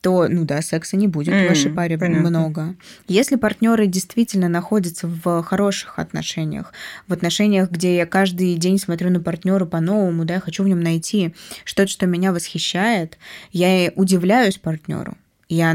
[0.00, 2.30] то, ну да, секса не будет mm, в вашей паре понятно.
[2.30, 2.76] много.
[3.08, 6.72] Если партнеры действительно находятся в хороших отношениях,
[7.08, 10.80] в отношениях, где я каждый день смотрю на партнера по-новому, да, я хочу в нем
[10.80, 13.18] найти что-то, что меня восхищает,
[13.50, 15.16] я удивляюсь партнеру,
[15.48, 15.74] я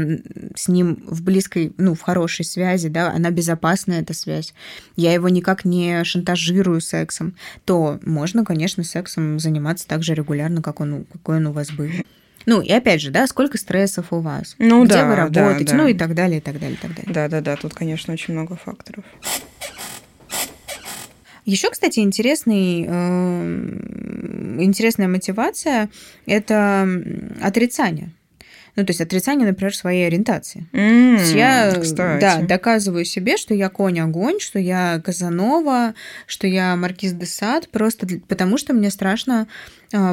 [0.54, 4.54] с ним в близкой, ну, в хорошей связи, да, она безопасная, эта связь,
[4.96, 10.80] я его никак не шантажирую сексом, то можно, конечно, сексом заниматься так же регулярно, как
[10.80, 11.90] он, какой он у вас был.
[12.46, 15.70] Ну, и опять же, да, сколько стрессов у вас, ну, где да, вы работаете, да,
[15.72, 15.76] да.
[15.78, 17.12] ну и так далее, и так далее, и так далее.
[17.12, 19.04] Да, да, да, тут, конечно, очень много факторов.
[21.46, 25.90] Еще, кстати, интересный, э, интересная мотивация–
[26.26, 26.88] это
[27.42, 28.12] отрицание.
[28.76, 30.66] Ну, то есть отрицание, например, своей ориентации.
[30.72, 32.20] Mm, то есть я кстати.
[32.20, 35.94] да, доказываю себе, что я конь-огонь, что я Казанова,
[36.26, 39.46] что я Маркиз де Сад, просто для, потому что мне страшно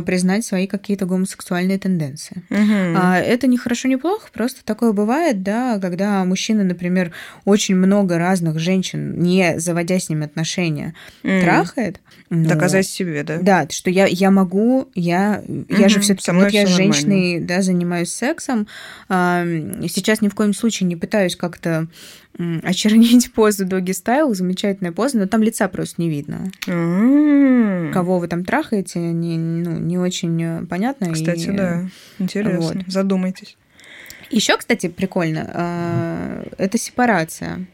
[0.06, 2.44] признать свои какие-то гомосексуальные тенденции.
[2.50, 7.12] А, Это не хорошо, не плохо, просто такое бывает, да, когда мужчина, например,
[7.46, 11.42] очень много разных женщин, не заводя с ними отношения, М.
[11.42, 12.00] трахает.
[12.30, 13.40] но- Доказать себе, да?
[13.42, 16.94] Да, что я, я могу, я, я же все-таки, вот я с нормально.
[16.94, 18.68] женщиной, да, занимаюсь сексом.
[19.10, 19.44] а,
[19.88, 21.88] Сейчас ни в коем случае не пытаюсь как-то
[22.64, 26.50] очернить позу доги стайл, замечательная поза, но там лица просто не видно.
[26.68, 27.92] М.
[27.94, 31.12] Кого вы там трахаете, не, ну, не очень э, понятно.
[31.12, 31.88] Кстати, и- да.
[32.20, 32.60] Интересно.
[32.60, 32.78] вот.
[32.88, 33.58] Задумайтесь.
[34.30, 37.66] Еще, кстати, прикольно, а, это сепарация.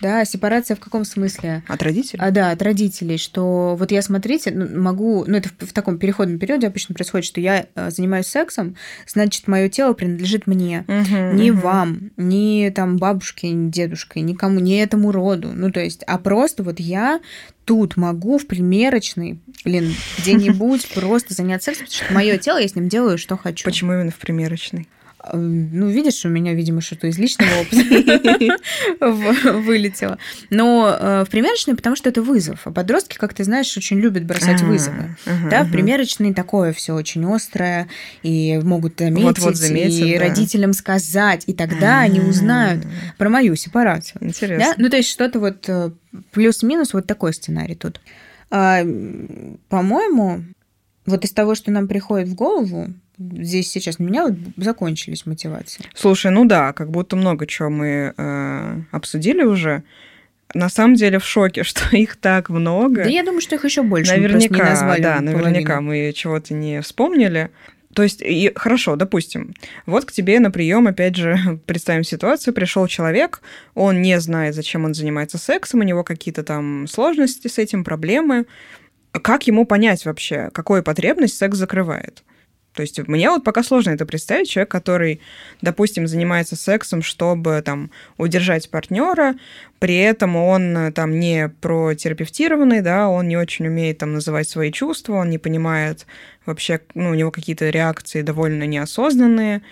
[0.00, 1.62] Да, сепарация в каком смысле?
[1.66, 2.20] От родителей?
[2.22, 6.38] А, да, от родителей, что вот я, смотрите, могу, ну, это в, в таком переходном
[6.38, 11.50] периоде обычно происходит, что я э, занимаюсь сексом, значит, мое тело принадлежит мне, Мгм, не
[11.50, 11.60] мгм.
[11.60, 15.50] вам, ни там бабушке, ни дедушке, никому, не этому роду.
[15.52, 17.20] Ну, то есть, а просто вот я
[17.64, 22.74] тут могу в примерочной, блин, где-нибудь просто заняться сексом, потому что мое тело, я с
[22.74, 23.64] ним делаю, что хочу.
[23.64, 24.88] Почему именно в примерочной?
[25.32, 28.58] Э, Ну, видишь, у меня, видимо, что-то из личного опыта
[29.60, 30.18] вылетело.
[30.50, 32.60] Но э, в примерочной, потому что это вызов.
[32.64, 35.16] А подростки, как ты знаешь, очень любят бросать А, вызовы.
[35.50, 37.88] Да, в примерочной такое все очень острое,
[38.22, 42.84] и могут заметить, и родителям сказать, и тогда они узнают
[43.16, 44.18] про мою сепарацию.
[44.22, 44.74] Интересно.
[44.78, 45.90] Ну, то есть что-то вот э,
[46.32, 48.00] плюс-минус вот такой сценарий тут.
[48.50, 48.82] А,
[49.68, 50.42] по-моему,
[51.06, 52.88] вот из того, что нам приходит в голову,
[53.18, 55.84] здесь сейчас у меня вот закончились мотивации.
[55.94, 59.82] Слушай, ну да, как будто много чего мы э, обсудили уже.
[60.54, 63.04] На самом деле в шоке, что их так много.
[63.04, 64.12] Да я думаю, что их еще больше.
[64.12, 66.06] просто не наверняка, назвали да, наверняка половину.
[66.06, 67.50] мы чего-то не вспомнили.
[67.94, 69.54] То есть, и, хорошо, допустим,
[69.86, 73.40] вот к тебе на прием, опять же, представим ситуацию, пришел человек,
[73.74, 78.46] он не знает, зачем он занимается сексом, у него какие-то там сложности с этим, проблемы.
[79.10, 82.22] Как ему понять вообще, какую потребность секс закрывает?
[82.78, 84.48] То есть мне вот пока сложно это представить.
[84.48, 85.20] Человек, который,
[85.62, 89.34] допустим, занимается сексом, чтобы там удержать партнера,
[89.80, 94.70] при этом он э, там не протерапевтированный, да, он не очень умеет там называть свои
[94.70, 96.06] чувства, он не понимает
[96.46, 99.62] вообще, ну, у него какие-то реакции довольно неосознанные.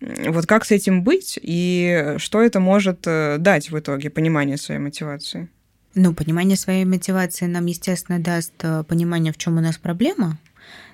[0.00, 4.78] Вот как с этим быть и что это может э, дать в итоге, понимание своей
[4.78, 5.48] мотивации?
[5.96, 10.38] Ну, понимание своей мотивации нам, естественно, даст э, понимание, в чем у нас проблема,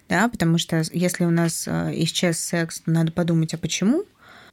[0.08, 4.04] да, потому что если у нас э, исчез секс, то надо подумать, а почему?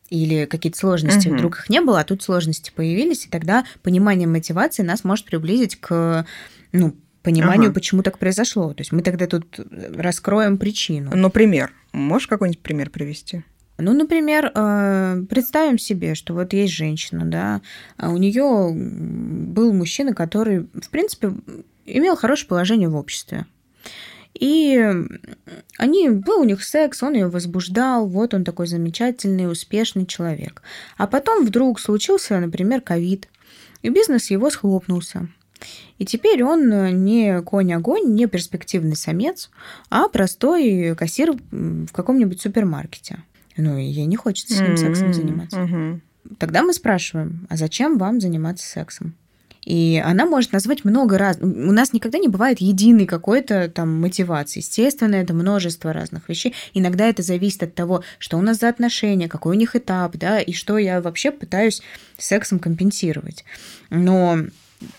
[0.10, 1.38] Или какие-то сложности, Мгм.
[1.38, 5.78] вдруг их не было, а тут сложности появились, и тогда понимание мотивации нас может приблизить
[5.78, 6.26] к,
[6.72, 7.74] ну, пониманию, Ага.
[7.74, 8.74] почему так произошло.
[8.74, 9.60] То есть мы тогда тут
[9.96, 11.10] раскроем причину.
[11.16, 11.72] Ну, пример.
[11.92, 13.44] Можешь какой-нибудь пример привести?
[13.78, 17.62] Ну, например, э, представим себе, что вот есть женщина, да,
[17.98, 21.34] а у нее был мужчина, который, в принципе,
[21.86, 23.46] имел хорошее положение в обществе.
[24.40, 24.78] И
[25.78, 30.62] они, был у них секс, он ее возбуждал, вот он такой замечательный, успешный человек.
[30.98, 33.30] А потом вдруг случился, например, ковид,
[33.82, 35.30] и бизнес его схлопнулся.
[35.98, 39.50] И теперь он не конь-огонь, не перспективный самец,
[39.90, 43.24] а простой кассир в каком-нибудь супермаркете.
[43.56, 46.02] Ну, и ей не хочется с ним сексом заниматься.
[46.40, 49.16] Тогда мы спрашиваем, а зачем вам заниматься сексом?
[49.66, 51.38] И она может назвать много раз.
[51.42, 54.60] У нас никогда не бывает единой какой-то там мотивации.
[54.60, 56.54] Естественно, это множество разных вещей.
[56.74, 60.40] Иногда это зависит от того, что у нас за отношения, какой у них этап, да,
[60.40, 61.82] и что я вообще пытаюсь
[62.18, 63.44] сексом компенсировать.
[63.90, 64.40] Но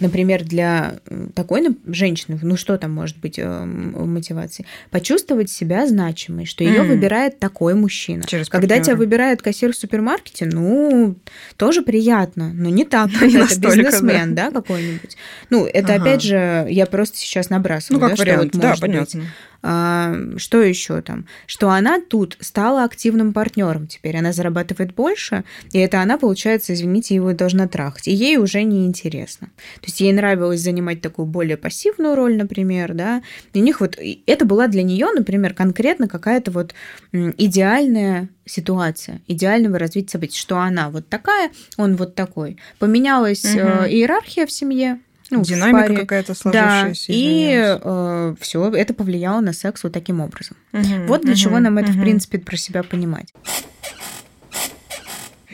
[0.00, 4.66] например, для э, такой женщины, ну что там может быть э, мотивацией?
[4.90, 6.88] Почувствовать себя значимой, что ее mm.
[6.88, 8.24] выбирает такой мужчина.
[8.26, 11.16] Через Когда тебя выбирает кассир в супермаркете, ну,
[11.56, 15.16] тоже приятно, но не так, как это бизнесмен, да, какой-нибудь.
[15.50, 19.24] Ну, это опять же, я просто сейчас набрасываю, ну, как вариант, да, понятно.
[19.62, 21.26] А, что еще там?
[21.46, 24.16] Что она тут стала активным партнером теперь.
[24.16, 28.08] Она зарабатывает больше, и это она, получается, извините, его должна трахать.
[28.08, 29.48] И ей уже не интересно.
[29.80, 33.22] То есть ей нравилось занимать такую более пассивную роль, например, да.
[33.52, 36.74] И у них вот это была для нее, например, конкретно какая-то вот
[37.12, 42.58] идеальная ситуация идеального развития событий, что она вот такая, он вот такой.
[42.78, 43.86] Поменялась угу.
[43.88, 47.08] иерархия в семье, ну, Динамика какая-то сложившаяся.
[47.08, 50.56] Да, и э, все это повлияло на секс вот таким образом.
[50.72, 51.98] Угу, вот для угу, чего нам это, угу.
[51.98, 53.32] в принципе, про себя понимать.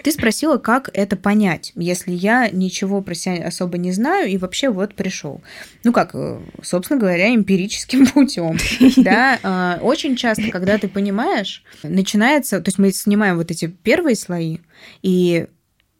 [0.02, 4.68] Ты спросила, как это понять, если я ничего про себя особо не знаю и вообще
[4.68, 5.42] вот пришел.
[5.85, 8.58] Ну как, э, собственно говоря, эмпирическим путем.
[8.96, 14.16] Да, э, очень часто, когда ты понимаешь, начинается, то есть мы снимаем вот эти первые
[14.16, 14.58] слои,
[15.02, 15.46] и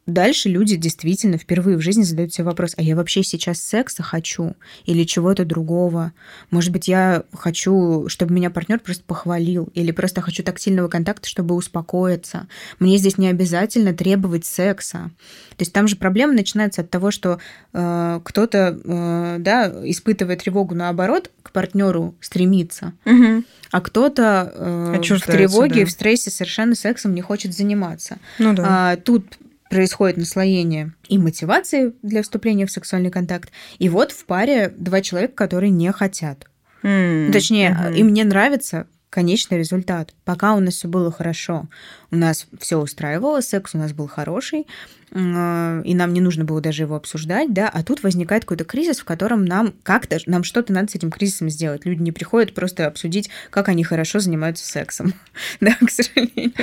[0.07, 4.57] Дальше люди действительно впервые в жизни задают себе вопрос, а я вообще сейчас секса хочу
[4.85, 6.13] или чего-то другого?
[6.51, 11.55] Может быть, я хочу, чтобы меня партнер просто похвалил, или просто хочу тактильного контакта, чтобы
[11.55, 12.49] успокоиться.
[12.81, 15.11] Мне здесь не обязательно требовать секса.
[15.51, 17.39] То есть там же проблема начинается от того, что
[17.73, 23.45] э, кто-то э, да, испытывая тревогу наоборот, к партнеру стремится, угу.
[23.71, 25.87] а кто-то э, в тревоге, да.
[25.87, 28.19] в стрессе совершенно сексом не хочет заниматься.
[28.39, 28.65] Ну, да.
[28.67, 29.39] а, тут
[29.73, 33.51] происходит наслоение и мотивации для вступления в сексуальный контакт.
[33.79, 36.47] И вот в паре два человека, которые не хотят.
[36.83, 37.97] Mm, Точнее, mm-hmm.
[37.97, 40.15] им не нравится конечный результат.
[40.25, 41.69] Пока у нас все было хорошо,
[42.17, 44.67] нас все устраивало, секс у нас был хороший,
[45.15, 49.01] Э, и нам не нужно было даже его обсуждать, да, а тут возникает какой-то кризис,
[49.01, 51.85] в котором нам как-то, нам что-то надо с этим кризисом сделать.
[51.85, 55.13] Люди не приходят просто обсудить, как они хорошо занимаются сексом,
[55.61, 56.53] да, к сожалению.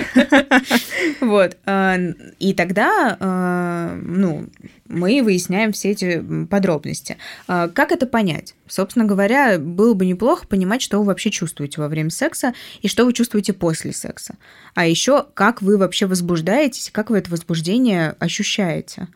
[1.21, 1.57] Вот.
[1.65, 1.97] А,
[2.39, 4.47] и тогда, а, ну,
[4.87, 7.17] мы выясняем все эти подробности.
[7.45, 8.55] Как это понять?
[8.67, 13.05] Собственно говоря, было бы неплохо понимать, что вы вообще чувствуете во время секса и что
[13.05, 14.35] вы чувствуете после секса.
[14.73, 19.07] А еще, как вы вообще возбуждаетесь, как вы это возбуждение ощущаете.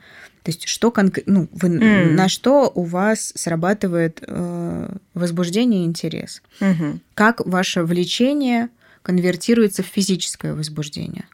[0.43, 1.19] То есть, что конк...
[1.25, 1.67] ну, вы...
[1.67, 2.11] mm.
[2.11, 6.41] на что у вас срабатывает э, возбуждение и интерес?
[6.61, 6.99] Mm-hmm.
[7.13, 8.69] Как ваше влечение
[9.01, 11.25] конвертируется в физическое возбуждение?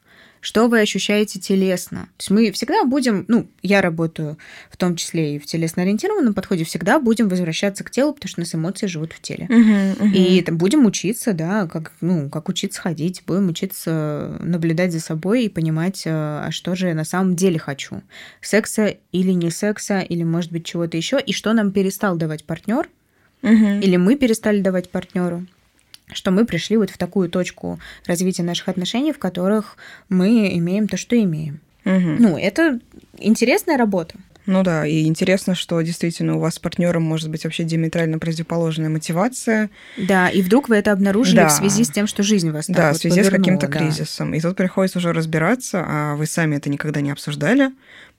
[0.41, 2.10] Что вы ощущаете телесно.
[2.17, 4.38] То есть мы всегда будем, ну, я работаю
[4.69, 8.43] в том числе и в телесно-ориентированном подходе, всегда будем возвращаться к телу, потому что у
[8.43, 9.47] нас эмоции живут в теле.
[9.49, 10.12] Uh-huh, uh-huh.
[10.13, 15.45] И там, будем учиться, да, как, ну, как учиться ходить, будем учиться наблюдать за собой
[15.45, 18.02] и понимать, э, а что же я на самом деле хочу.
[18.41, 22.89] Секса или не секса, или, может быть, чего-то еще, и что нам перестал давать партнер,
[23.41, 23.82] uh-huh.
[23.82, 25.45] или мы перестали давать партнеру
[26.13, 29.77] что мы пришли вот в такую точку развития наших отношений, в которых
[30.09, 31.59] мы имеем то, что имеем.
[31.85, 32.15] Угу.
[32.19, 32.79] Ну, это
[33.17, 34.15] интересная работа.
[34.49, 38.89] Ну да, и интересно, что действительно у вас с партнером может быть вообще диаметрально противоположная
[38.89, 39.69] мотивация.
[39.95, 41.49] Да, и вдруг вы это обнаружили да.
[41.49, 43.77] в связи с тем, что жизнь вас Да, вот в связи с каким-то да.
[43.77, 44.33] кризисом.
[44.33, 47.69] И тут приходится уже разбираться, а вы сами это никогда не обсуждали,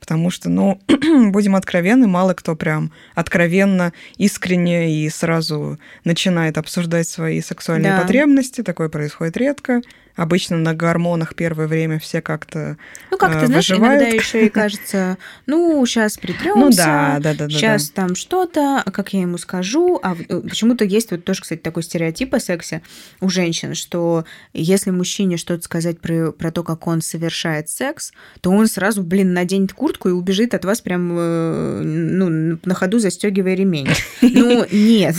[0.01, 0.81] потому что, ну,
[1.31, 8.01] будем откровенны, мало кто прям откровенно, искренне и сразу начинает обсуждать свои сексуальные да.
[8.01, 8.63] потребности.
[8.63, 9.83] Такое происходит редко.
[10.17, 12.77] Обычно на гормонах первое время все как-то
[13.11, 17.35] Ну, как э, ты знаешь, иногда еще и кажется, ну, сейчас притремся, ну, да, да,
[17.35, 19.99] да, сейчас да, там что-то, а как я ему скажу?
[20.03, 22.83] А э, почему-то есть вот тоже, кстати, такой стереотип о сексе
[23.21, 28.51] у женщин, что если мужчине что-то сказать про, про то, как он совершает секс, то
[28.51, 33.55] он сразу, блин, наденет куртку и убежит от вас прям, э, ну, на ходу застегивая
[33.55, 33.89] ремень.
[34.23, 35.17] Ну, нет.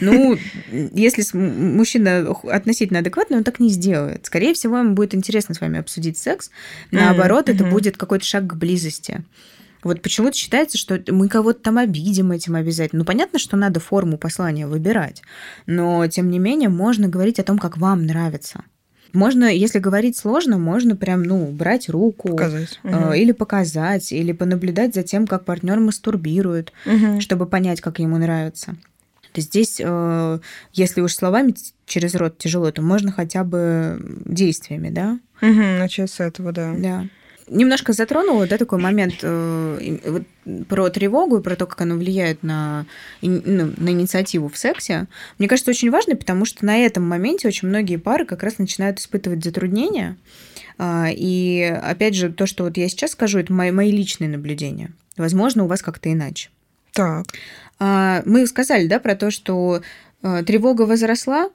[0.00, 0.36] Ну,
[0.92, 4.26] если мужчина относительно адекватный, он так не сделает делает.
[4.26, 6.50] Скорее всего, ему будет интересно с вами обсудить секс.
[6.90, 9.24] Наоборот, это будет какой-то шаг к близости.
[9.82, 13.00] Вот почему-то считается, что мы кого-то там обидим этим обязательно.
[13.00, 15.20] Ну, понятно, что надо форму послания выбирать,
[15.66, 18.64] но, тем не менее, можно говорить о том, как вам нравится.
[19.14, 22.28] Можно, если говорить сложно, можно прям, ну, брать руку.
[22.30, 22.78] Показать.
[22.84, 23.12] Угу.
[23.14, 27.20] Или показать, или понаблюдать за тем, как партнер мастурбирует, угу.
[27.20, 28.76] чтобы понять, как ему нравится
[29.34, 30.38] то здесь, э,
[30.74, 31.54] если уж словами
[31.86, 35.18] через рот тяжело, то можно хотя бы действиями, да?
[35.42, 36.72] Угу, начать с этого, да.
[36.78, 37.04] Да.
[37.48, 40.22] Немножко затронула, да, такой момент э, вот,
[40.66, 42.86] про тревогу и про то, как она влияет на,
[43.22, 45.06] ну, на инициативу в сексе.
[45.38, 48.98] Мне кажется, очень важно, потому что на этом моменте очень многие пары как раз начинают
[48.98, 50.16] испытывать затруднения.
[50.78, 54.92] Э, и опять же, то, что вот я сейчас скажу, это мои, мои личные наблюдения.
[55.16, 56.50] Возможно, у вас как-то иначе.
[56.92, 57.26] Так.
[57.80, 59.82] Э, мы сказали, да, про то, что
[60.22, 61.50] э, тревога возросла,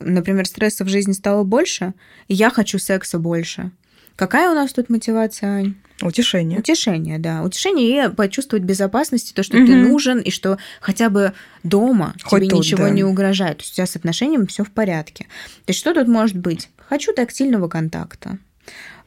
[0.00, 1.94] например, стресса в жизни стало больше,
[2.28, 3.70] и я хочу секса больше.
[4.16, 5.74] Какая у нас тут мотивация, Ань?
[6.02, 6.58] Утешение.
[6.58, 7.42] Утешение, да.
[7.42, 9.66] Утешение и почувствовать безопасность, то, что угу.
[9.66, 12.90] ты нужен, и что хотя бы дома Хоть тебе тут, ничего да.
[12.90, 13.58] не угрожает.
[13.58, 15.24] То есть у тебя с отношениями все в порядке.
[15.64, 16.68] То есть что тут может быть?
[16.88, 18.38] Хочу тактильного контакта.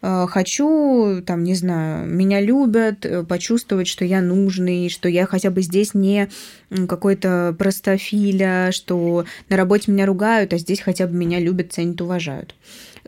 [0.02, 5.50] Э, хочу, там, не знаю, меня любят, э, почувствовать, что я нужный, что я хотя
[5.50, 6.30] бы здесь не
[6.88, 12.56] какой-то простофиля, что на работе меня ругают, а здесь хотя бы меня любят, ценят, уважают.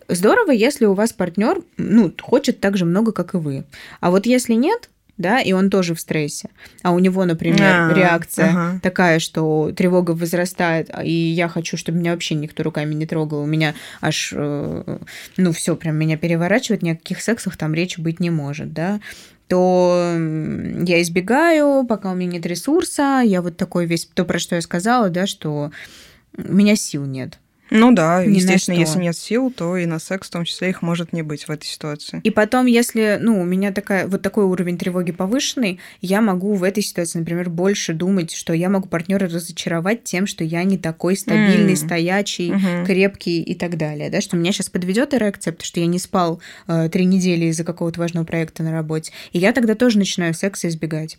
[0.09, 3.65] Здорово, если у вас партнер, ну, хочет так же много, как и вы.
[3.99, 6.49] А вот если нет, да, и он тоже в стрессе,
[6.81, 8.79] а у него, например, а, реакция ага.
[8.81, 13.45] такая, что тревога возрастает, и я хочу, чтобы меня вообще никто руками не трогал, у
[13.45, 14.97] меня аж, э,
[15.37, 19.01] ну, все прям меня переворачивает, ни о каких сексах там речи быть не может, да,
[19.47, 24.55] то я избегаю, пока у меня нет ресурса, я вот такой весь, то, про что
[24.55, 25.71] я сказала, да, что
[26.37, 27.39] у меня сил нет.
[27.69, 30.81] Ну да, Ни естественно, если нет сил, то и на секс в том числе их
[30.81, 32.21] может не быть в этой ситуации.
[32.23, 36.63] И потом, если, ну, у меня такая, вот такой уровень тревоги повышенный, я могу в
[36.63, 41.15] этой ситуации, например, больше думать, что я могу партнера разочаровать тем, что я не такой
[41.15, 41.75] стабильный, mm.
[41.75, 42.85] стоячий, mm-hmm.
[42.85, 46.41] крепкий и так далее, да, что меня сейчас подведет эрекция, потому что я не спал
[46.67, 50.67] э, три недели из-за какого-то важного проекта на работе, и я тогда тоже начинаю секса
[50.67, 51.17] избегать.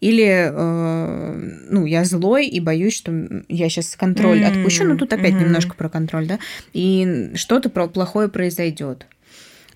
[0.00, 3.12] Или, э, ну, я злой и боюсь, что
[3.48, 4.58] я сейчас контроль mm-hmm.
[4.58, 5.44] отпущу, но тут опять mm-hmm.
[5.44, 6.38] немножко про контроль, да,
[6.72, 9.06] и что-то плохое произойдет.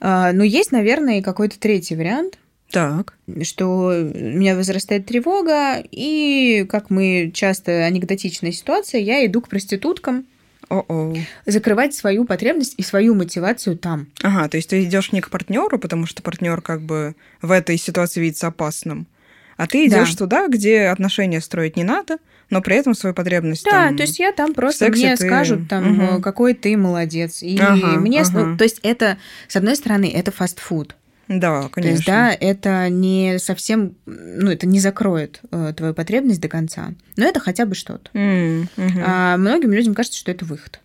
[0.00, 2.38] А, но есть, наверное, и какой-то третий вариант.
[2.70, 3.14] Так.
[3.42, 10.26] Что у меня возрастает тревога, и, как мы часто анекдотичная ситуация, я иду к проституткам,
[10.70, 11.14] о
[11.46, 14.08] закрывать свою потребность и свою мотивацию там.
[14.22, 17.76] Ага, то есть ты идешь не к партнеру, потому что партнер как бы в этой
[17.76, 19.06] ситуации видится опасным,
[19.56, 20.18] а ты идешь да.
[20.18, 22.18] туда, где отношения строить не надо,
[22.50, 23.64] но при этом свою потребность.
[23.64, 25.26] Да, там, то есть я там просто мне ты...
[25.26, 26.22] скажут там угу.
[26.22, 28.30] какой ты молодец и ага, мне, ага.
[28.40, 30.96] Ну, то есть это с одной стороны это фастфуд.
[31.26, 31.80] Да, конечно.
[31.80, 36.92] То есть, да, это не совсем, ну, это не закроет э, твою потребность до конца,
[37.16, 38.10] но это хотя бы что-то.
[38.12, 39.00] Mm, угу.
[39.02, 40.80] А многим людям кажется, что это выход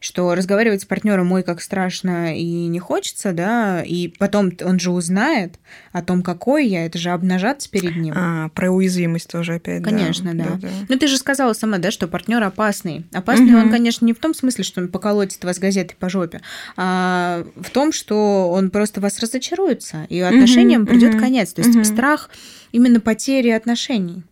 [0.00, 4.90] что разговаривать с партнером мой как страшно и не хочется, да, и потом он же
[4.90, 5.58] узнает
[5.92, 8.14] о том, какой я, это же обнажаться перед ним.
[8.16, 10.44] А, про уязвимость тоже опять, Конечно, да.
[10.44, 10.50] да.
[10.50, 10.68] да, да.
[10.88, 13.06] Ну, ты же сказала сама, да, что партнер опасный.
[13.12, 13.58] Опасный угу.
[13.58, 16.40] он, конечно, не в том смысле, что он поколотит вас газетой по жопе,
[16.76, 21.52] а в том, что он просто вас разочаруется, и отношениям угу, придет угу, конец.
[21.52, 21.84] То есть угу.
[21.84, 22.30] страх
[22.72, 24.22] именно потери отношений.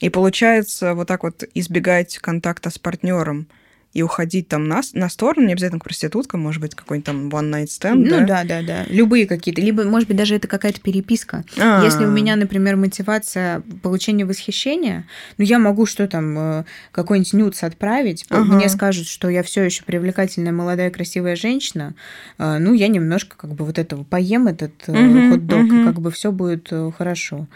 [0.00, 3.46] И получается вот так вот избегать контакта с партнером–
[3.92, 7.50] и уходить там на, на сторону, не обязательно к проституткам, может быть, какой-нибудь там one
[7.50, 7.96] night stand.
[7.96, 8.62] Ну да, да, да.
[8.62, 8.84] да.
[8.88, 9.60] Любые какие-то.
[9.60, 11.44] Либо, может быть, даже это какая-то переписка.
[11.58, 11.84] А-а-а.
[11.84, 15.06] Если у меня, например, мотивация получения восхищения,
[15.38, 18.54] ну я могу что там, э, какой-нибудь нюц отправить, ага.
[18.54, 21.94] мне скажут, что я все еще привлекательная, молодая, красивая женщина,
[22.38, 25.74] э, ну я немножко как бы вот этого поем этот угу, хот-дог, угу.
[25.74, 27.48] и как бы все будет хорошо.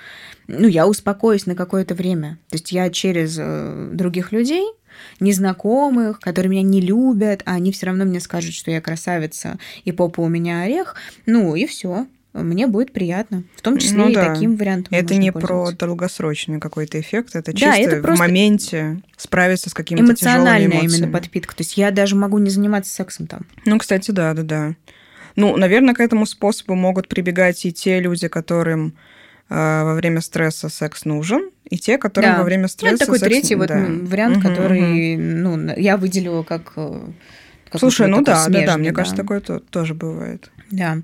[0.46, 2.38] Ну, я успокоюсь на какое-то время.
[2.50, 3.36] То есть я через
[3.94, 4.64] других людей
[5.20, 9.92] незнакомых, которые меня не любят, а они все равно мне скажут, что я красавица и
[9.92, 10.96] попа у меня орех.
[11.26, 12.06] Ну и все
[12.42, 13.44] мне будет приятно.
[13.54, 14.34] В том числе ну, и да.
[14.34, 14.92] таким вариантом.
[14.92, 20.04] Это не про долгосрочный какой-то эффект, это чисто да, это в моменте справиться с какими-то
[20.04, 21.54] Эмоциональная именно подпитка.
[21.54, 23.42] То есть я даже могу не заниматься сексом там.
[23.64, 24.74] Ну, кстати, да, да, да.
[25.36, 28.94] Ну, наверное, к этому способу могут прибегать и те люди, которым
[29.48, 32.38] во время стресса секс нужен, и те, которые да.
[32.38, 32.92] во время стресса...
[32.92, 33.30] Ну, это такой секс...
[33.30, 35.22] третий вот вариант, угу, который угу.
[35.22, 36.72] ну, я выделила как...
[36.76, 37.00] Э,
[37.70, 38.96] как Слушай, ну да, смежный, да, да, мне да.
[38.96, 40.50] кажется, такое то, тоже бывает.
[40.70, 40.98] Да.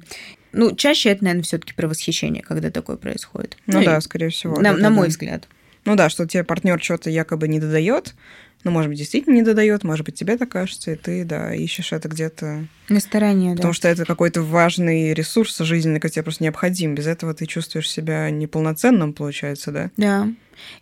[0.53, 3.57] Ну, чаще это, наверное, все-таки про восхищение, когда такое происходит.
[3.67, 4.57] Ну, ну да, скорее всего.
[4.57, 5.11] На, да, на да, мой да.
[5.11, 5.49] взгляд.
[5.85, 8.15] Ну да, что тебе партнер что-то якобы не додает,
[8.63, 11.93] ну, может быть, действительно не додает, может быть, тебе так кажется, и ты, да, ищешь
[11.93, 12.67] это где-то...
[12.89, 13.77] На стороне, Потому да.
[13.77, 16.95] что это какой-то важный ресурс жизненный, который тебе просто необходим.
[16.95, 19.91] Без этого ты чувствуешь себя неполноценным, получается, да?
[19.97, 20.29] Да.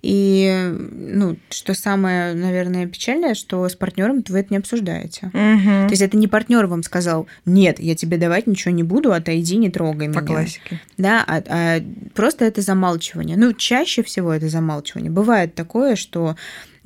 [0.03, 5.27] И, ну, что самое, наверное, печальное, что с партнером вы это не обсуждаете.
[5.27, 5.35] Угу.
[5.35, 9.57] То есть это не партнер вам сказал, нет, я тебе давать ничего не буду, отойди,
[9.57, 10.21] не трогай По меня.
[10.21, 10.81] По классике.
[10.97, 11.81] Да, а, а
[12.15, 13.37] просто это замалчивание.
[13.37, 15.11] Ну, чаще всего это замалчивание.
[15.11, 16.37] Бывает такое, что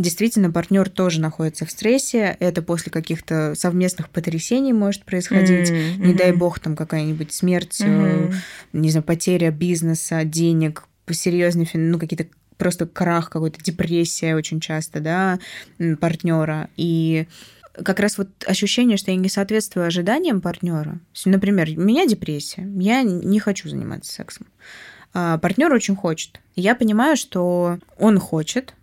[0.03, 6.07] действительно партнер тоже находится в стрессе, это после каких-то совместных потрясений может происходить, mm-hmm.
[6.07, 8.35] не дай бог там какая-нибудь смерть, mm-hmm.
[8.73, 12.27] не знаю, потеря бизнеса, денег, серьезные, ну, какие-то
[12.57, 15.39] просто крах какой-то, депрессия очень часто, да,
[16.01, 16.69] партнера.
[16.77, 17.27] И
[17.73, 21.01] как раз вот ощущение, что я не соответствую ожиданиям партнера.
[21.25, 24.47] Например, у меня депрессия, я не хочу заниматься сексом.
[25.15, 26.41] А партнер очень хочет.
[26.57, 28.75] Я понимаю, что он хочет,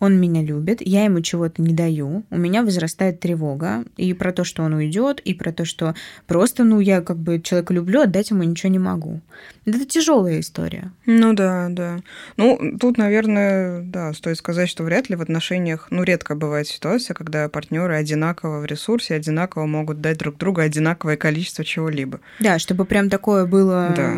[0.00, 4.44] он меня любит, я ему чего-то не даю, у меня возрастает тревога и про то,
[4.44, 5.94] что он уйдет, и про то, что
[6.26, 9.20] просто, ну, я как бы человека люблю, отдать ему ничего не могу.
[9.66, 10.92] Это тяжелая история.
[11.04, 11.98] Ну да, да.
[12.36, 17.14] Ну, тут, наверное, да, стоит сказать, что вряд ли в отношениях, ну, редко бывает ситуация,
[17.14, 22.20] когда партнеры одинаково в ресурсе, одинаково могут дать друг другу одинаковое количество чего-либо.
[22.40, 24.14] Да, чтобы прям такое было да.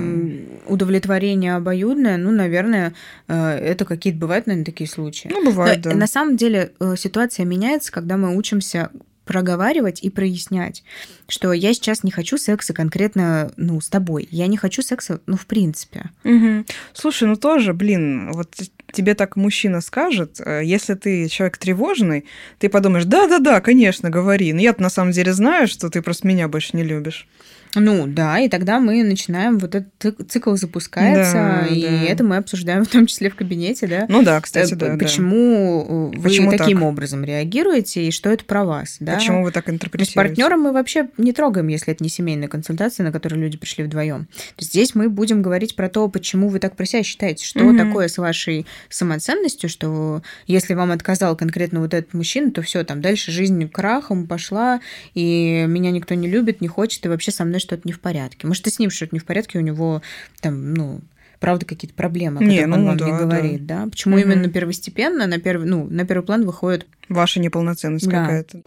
[0.67, 2.93] удовлетворение обоюдное, ну, наверное,
[3.27, 5.29] э, это какие-то бывают, наверное, такие случаи.
[5.29, 5.95] Ну, бывает да.
[5.95, 8.91] На самом деле э, ситуация меняется, когда мы учимся
[9.31, 10.83] проговаривать и прояснять,
[11.29, 14.27] что я сейчас не хочу секса конкретно, ну, с тобой.
[14.33, 16.11] Я не хочу секса, ну, в принципе.
[16.25, 16.65] Угу.
[16.95, 18.57] Слушай, ну тоже, блин, вот
[18.93, 22.25] тебе так мужчина скажет, э, если ты человек тревожный,
[22.59, 24.53] ты подумаешь, да-да-да, конечно, говори.
[24.53, 27.29] Но я на самом деле знаю, что ты просто меня больше не любишь.
[27.75, 32.05] Ну да, и тогда мы начинаем, вот этот цикл запускается, да, и да.
[32.05, 34.07] это мы обсуждаем в том числе в кабинете, да?
[34.09, 34.97] Ну да, кстати, да.
[34.97, 36.19] Почему да.
[36.19, 36.89] вы Почему таким так?
[36.89, 39.15] образом реагируете, и что это про вас, да?
[39.15, 40.13] Почему вы так интерпретируете?
[40.13, 43.85] С партнером мы вообще не трогаем, если это не семейная консультация, на которую люди пришли
[43.85, 44.27] вдвоем.
[44.59, 47.77] Здесь мы будем говорить про то, почему вы так про себя считаете, что угу.
[47.77, 53.01] такое с вашей самоценностью, что если вам отказал конкретно вот этот мужчина, то все, там
[53.01, 54.81] дальше жизнь крахом пошла,
[55.15, 58.47] и меня никто не любит, не хочет, и вообще со мной что-то не в порядке.
[58.47, 60.03] Может, и с ним что-то не в порядке, у него
[60.41, 61.01] там, ну,
[61.39, 63.85] правда, какие-то проблемы, о не, ну, он вам да, не говорит, да?
[63.85, 63.91] да?
[63.91, 64.23] Почему угу.
[64.23, 66.87] именно первостепенно на первый, ну, на первый план выходит...
[67.09, 68.23] Ваша неполноценность да.
[68.23, 68.63] какая-то.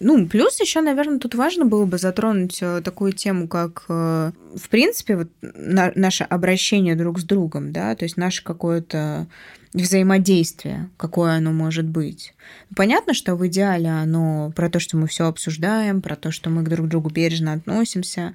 [0.00, 4.68] Ну, плюс еще, наверное, тут важно было бы затронуть э, такую тему, как, э, в
[4.68, 9.28] принципе, вот на, наше обращение друг с другом, да, то есть наше какое-то
[9.74, 12.32] взаимодействие, какое оно может быть.
[12.76, 16.62] Понятно, что в идеале оно про то, что мы все обсуждаем, про то, что мы
[16.62, 18.34] друг к другу бережно относимся.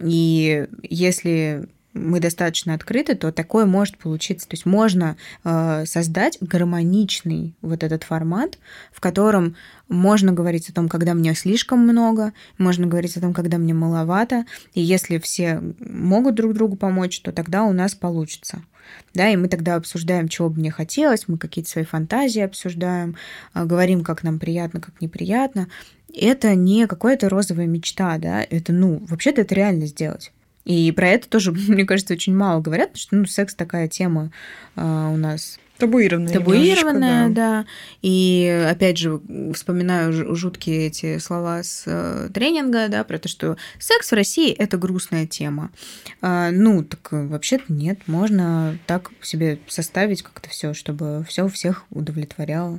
[0.00, 4.48] И если мы достаточно открыты, то такое может получиться.
[4.48, 8.58] То есть можно э, создать гармоничный вот этот формат,
[8.92, 9.56] в котором
[9.88, 14.46] можно говорить о том, когда мне слишком много, можно говорить о том, когда мне маловато.
[14.74, 18.62] И если все могут друг другу помочь, то тогда у нас получится.
[19.14, 23.16] Да, и мы тогда обсуждаем, чего бы мне хотелось, мы какие-то свои фантазии обсуждаем,
[23.54, 25.68] э, говорим, как нам приятно, как неприятно.
[26.14, 30.32] Это не какая-то розовая мечта, да, это, ну, вообще-то это реально сделать.
[30.64, 34.30] И про это тоже, мне кажется, очень мало говорят, потому что ну, секс такая тема
[34.76, 36.32] а, у нас Табуированная.
[36.32, 37.34] Табуированная, да.
[37.34, 37.66] да.
[38.02, 39.20] И опять же,
[39.52, 44.78] вспоминаю жуткие эти слова с э, тренинга, да, про то, что секс в России это
[44.78, 45.72] грустная тема.
[46.20, 47.98] А, ну, так вообще-то нет.
[48.06, 52.78] Можно так себе составить как-то все, чтобы все всех удовлетворяло.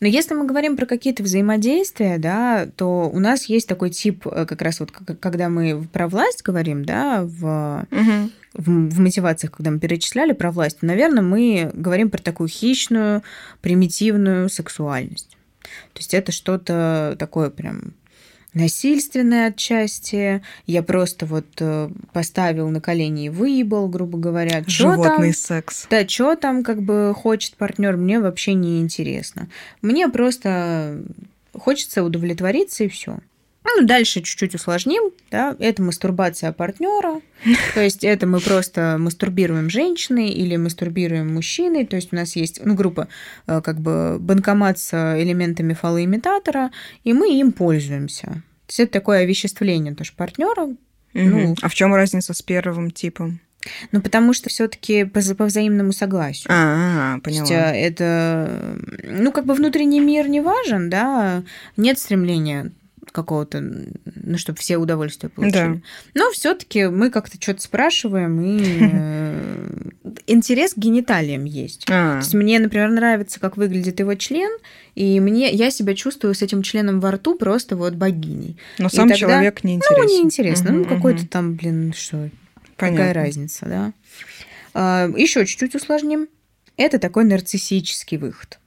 [0.00, 4.46] Но если мы говорим про какие-то взаимодействия, да, то у нас есть такой тип, э,
[4.46, 8.30] как раз вот когда мы про власть говорим, да, в, угу.
[8.54, 13.22] В, в мотивациях, когда мы перечисляли про власть, наверное, мы говорим про такую хищную,
[13.60, 15.36] примитивную сексуальность.
[15.92, 17.94] То есть это что-то такое прям
[18.54, 20.42] насильственное отчасти.
[20.66, 24.62] Я просто вот э, поставил на колени и выебал, грубо говоря.
[24.64, 25.86] Чё Животный там, секс.
[25.90, 29.48] Да, что там как бы хочет партнер, мне вообще не интересно.
[29.82, 31.02] Мне просто
[31.52, 33.18] хочется удовлетвориться и все.
[33.64, 37.22] Ну, дальше чуть-чуть усложним, да, это мастурбация партнера,
[37.74, 42.60] то есть это мы просто мастурбируем женщины или мастурбируем мужчины, то есть у нас есть,
[42.62, 43.08] ну, группа,
[43.46, 46.72] э, как бы банкомат с элементами фалоимитатора,
[47.04, 48.26] и мы им пользуемся.
[48.26, 50.64] То есть это такое овеществление тоже партнера.
[50.64, 50.76] Угу.
[51.14, 53.40] Ну, а в чем разница с первым типом?
[53.92, 56.46] Ну, потому что все-таки по, по взаимному согласию.
[56.50, 57.46] А, поняла.
[57.46, 61.42] То есть э, это, ну, как бы внутренний мир не важен, да,
[61.78, 62.72] нет стремления
[63.14, 65.52] какого-то, ну, чтобы все удовольствие получили.
[65.52, 65.80] Да.
[66.14, 69.90] Но все-таки мы как-то что-то спрашиваем, и э,
[70.26, 71.84] интерес к гениталиям есть.
[71.88, 72.14] А.
[72.14, 74.50] То есть мне, например, нравится, как выглядит его член,
[74.96, 78.56] и мне я себя чувствую с этим членом во рту просто вот богиней.
[78.78, 80.02] Но сам человек не интересен.
[80.02, 80.72] Ну, неинтересно.
[80.72, 82.30] Ну, какой-то там, блин, что,
[82.76, 82.98] Понятно.
[82.98, 83.92] какая разница, да.
[84.74, 86.26] А, еще чуть-чуть усложним.
[86.76, 88.58] Это такой нарциссический выход.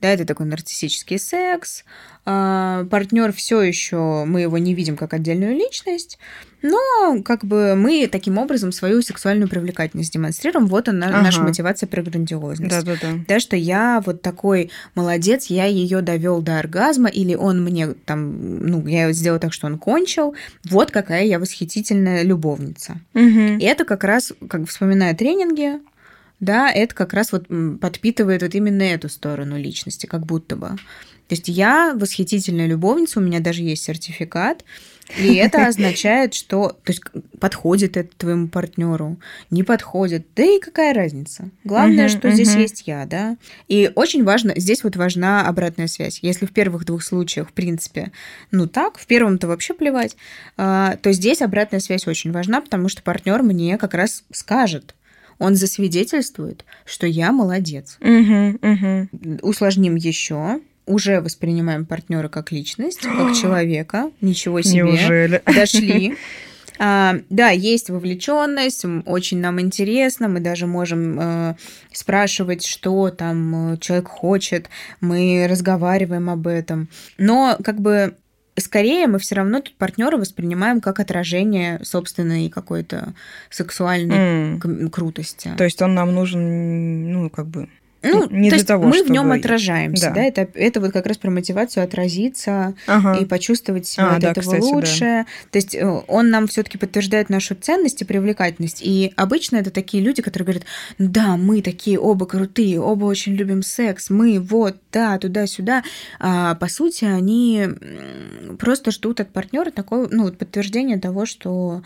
[0.00, 1.84] Да, это такой нарциссический секс.
[2.24, 6.18] А, партнер все еще, мы его не видим как отдельную личность,
[6.62, 10.68] но как бы мы таким образом свою сексуальную привлекательность демонстрируем.
[10.68, 11.22] Вот она, ага.
[11.22, 12.70] наша мотивация про грандиозность.
[12.70, 13.18] Да, да, да.
[13.26, 18.64] Да, что я вот такой молодец, я ее довел до оргазма, или он мне там,
[18.64, 20.34] ну, я сделал так, что он кончил.
[20.64, 23.00] Вот какая я восхитительная любовница.
[23.14, 23.58] Угу.
[23.58, 25.80] И это как раз, как вспоминая тренинги,
[26.42, 27.46] да, это как раз вот
[27.80, 30.70] подпитывает вот именно эту сторону личности, как будто бы.
[31.28, 34.64] То есть я восхитительная любовница, у меня даже есть сертификат,
[35.16, 37.00] и это означает, что то есть,
[37.38, 39.20] подходит это твоему партнеру,
[39.50, 40.26] не подходит.
[40.34, 41.48] Да и какая разница?
[41.62, 42.32] Главное, uh-huh, что uh-huh.
[42.34, 43.36] здесь есть я, да.
[43.68, 46.18] И очень важно, здесь вот важна обратная связь.
[46.22, 48.10] Если в первых двух случаях, в принципе,
[48.50, 50.16] ну так, в первом-то вообще плевать,
[50.56, 54.96] а, то здесь обратная связь очень важна, потому что партнер мне как раз скажет,
[55.42, 57.98] он засвидетельствует, что я молодец.
[58.00, 59.38] Угу, угу.
[59.42, 64.12] Усложним еще уже воспринимаем партнера как личность, как человека.
[64.20, 64.82] Ничего себе.
[64.82, 65.42] Неужели?
[65.46, 66.14] Дошли.
[66.78, 71.54] А, да, есть вовлеченность, очень нам интересно, мы даже можем э,
[71.92, 74.68] спрашивать, что там э, человек хочет,
[75.00, 76.88] мы разговариваем об этом.
[77.18, 78.16] Но как бы
[78.58, 83.14] скорее мы все равно тут партнера воспринимаем как отражение собственной какой-то
[83.50, 84.90] сексуальной mm.
[84.90, 85.50] крутости.
[85.56, 87.68] То есть он нам нужен, ну, как бы
[88.02, 89.08] ну, не то для того, мы чтобы...
[89.08, 90.14] в нем отражаемся, да.
[90.14, 90.22] да?
[90.24, 93.14] Это, это вот как раз про мотивацию отразиться ага.
[93.14, 95.00] и почувствовать себя а, от да, этого кстати, лучше.
[95.00, 95.26] Да.
[95.50, 98.80] То есть э, он нам все-таки подтверждает нашу ценность и привлекательность.
[98.82, 100.64] И обычно это такие люди, которые говорят:
[100.98, 105.84] да, мы такие оба крутые, оба очень любим секс, мы вот, да, туда-сюда.
[106.18, 107.68] А по сути, они
[108.58, 111.82] просто ждут от партнера такое, ну, подтверждение того, что.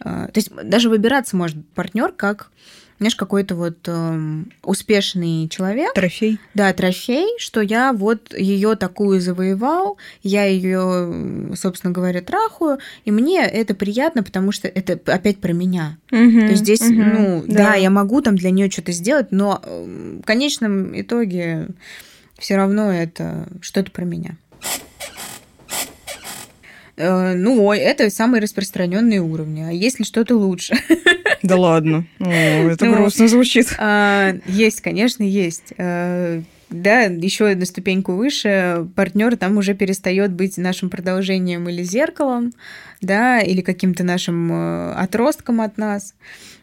[0.00, 2.50] Э, то есть даже выбираться может партнер как
[2.98, 5.92] знаешь, какой-то вот э, успешный человек.
[5.94, 6.38] Трофей.
[6.54, 13.44] Да, трофей, что я вот ее такую завоевал, я ее, собственно говоря, трахаю, и мне
[13.44, 15.98] это приятно, потому что это опять про меня.
[16.10, 17.54] Угу, То есть здесь, угу, ну, да.
[17.54, 21.68] да, я могу там для нее что-то сделать, но в конечном итоге
[22.38, 24.36] все равно это что-то про меня.
[26.96, 29.62] Э, ну, это самые распространенные уровни.
[29.62, 30.74] А есть ли что-то лучше?
[31.42, 32.06] Да ладно.
[32.18, 33.74] О, это ну, грустно звучит.
[33.78, 35.74] А, есть, конечно, есть.
[35.78, 42.52] А, да, еще на ступеньку выше партнер там уже перестает быть нашим продолжением или зеркалом,
[43.00, 46.14] да, или каким-то нашим э, отростком от нас.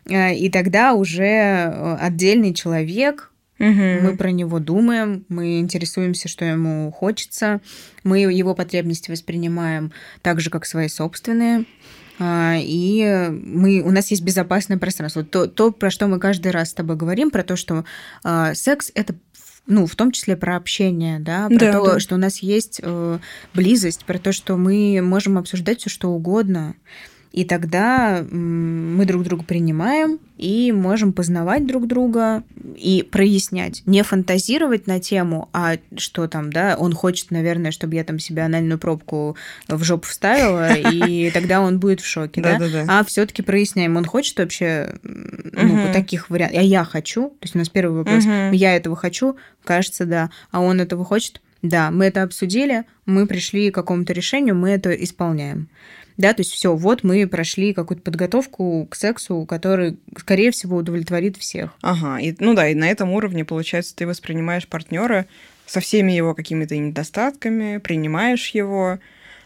[0.09, 3.69] И тогда уже отдельный человек, Угу.
[3.69, 7.61] Мы про него думаем, мы интересуемся, что ему хочется,
[8.03, 9.91] мы его потребности воспринимаем
[10.21, 11.65] так же, как свои собственные.
[12.19, 15.23] А, и мы, у нас есть безопасное пространство.
[15.23, 17.85] То, то, про что мы каждый раз с тобой говорим, про то, что
[18.23, 19.15] э, секс это
[19.65, 21.99] ну, в том числе про общение, да, про да, то, да.
[21.99, 23.19] что у нас есть э,
[23.53, 26.75] близость, про то, что мы можем обсуждать все что угодно.
[27.33, 32.43] И тогда мы друг друга принимаем и можем познавать друг друга
[32.77, 33.81] и прояснять.
[33.87, 38.43] Не фантазировать на тему, а что там, да, он хочет, наверное, чтобы я там себе
[38.43, 39.35] анальную пробку
[39.67, 42.59] в жопу вставила, и тогда он будет в шоке, да?
[42.87, 46.59] А все таки проясняем, он хочет вообще ну, таких вариантов.
[46.59, 50.61] А я хочу, то есть у нас первый вопрос, я этого хочу, кажется, да, а
[50.61, 55.69] он этого хочет, да, мы это обсудили, мы пришли к какому-то решению, мы это исполняем.
[56.17, 61.37] Да, то есть все, вот мы прошли какую-то подготовку к сексу, который, скорее всего, удовлетворит
[61.37, 61.71] всех.
[61.81, 65.25] Ага, и, ну да, и на этом уровне, получается, ты воспринимаешь партнера
[65.65, 68.99] со всеми его какими-то недостатками, принимаешь его,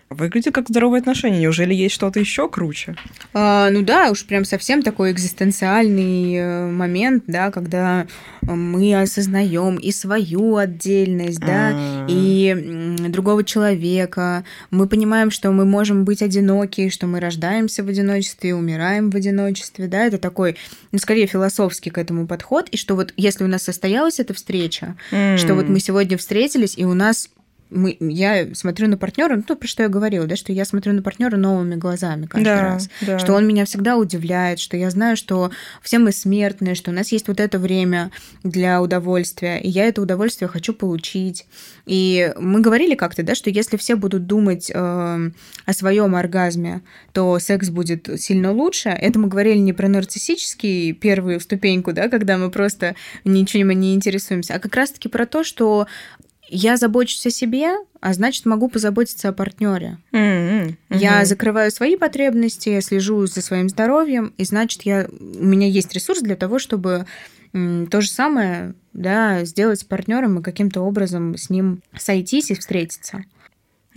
[0.09, 1.39] Выглядит как здоровые отношения.
[1.39, 2.95] Неужели есть что-то еще круче?
[3.33, 8.07] А, ну да, уж прям совсем такой экзистенциальный э, момент, да, когда
[8.41, 12.05] мы осознаем и свою отдельность, да, А-а-а.
[12.09, 14.45] и другого человека.
[14.71, 19.87] Мы понимаем, что мы можем быть одиноки, что мы рождаемся в одиночестве, умираем в одиночестве,
[19.87, 20.55] да, это такой,
[20.93, 24.95] ну, скорее философский к этому подход, и что вот если у нас состоялась эта встреча,
[25.11, 25.35] mm.
[25.35, 27.29] что вот мы сегодня встретились, и у нас
[27.69, 30.93] мы, я смотрю на партнера, ну, то, про что я говорила, да, что я смотрю
[30.93, 32.89] на партнера новыми глазами каждый да, раз.
[33.01, 33.19] Да.
[33.19, 35.51] Что он меня всегда удивляет, что я знаю, что
[35.81, 38.11] все мы смертные, что у нас есть вот это время
[38.43, 41.45] для удовольствия, и я это удовольствие хочу получить.
[41.85, 46.81] И мы говорили как-то, да, что если все будут думать э, о своем оргазме,
[47.13, 48.89] то секс будет сильно лучше.
[48.89, 52.95] Это мы говорили не про нарциссический первую ступеньку, да, когда мы просто
[53.25, 55.87] ничем не интересуемся, а как раз-таки про то, что
[56.49, 59.97] я забочусь о себе, а значит, могу позаботиться о партнере.
[60.11, 60.75] Mm-hmm.
[60.89, 65.93] Я закрываю свои потребности, я слежу за своим здоровьем, и значит, я, у меня есть
[65.93, 67.05] ресурс для того, чтобы
[67.51, 73.23] то же самое да, сделать с партнером и каким-то образом с ним сойтись и встретиться.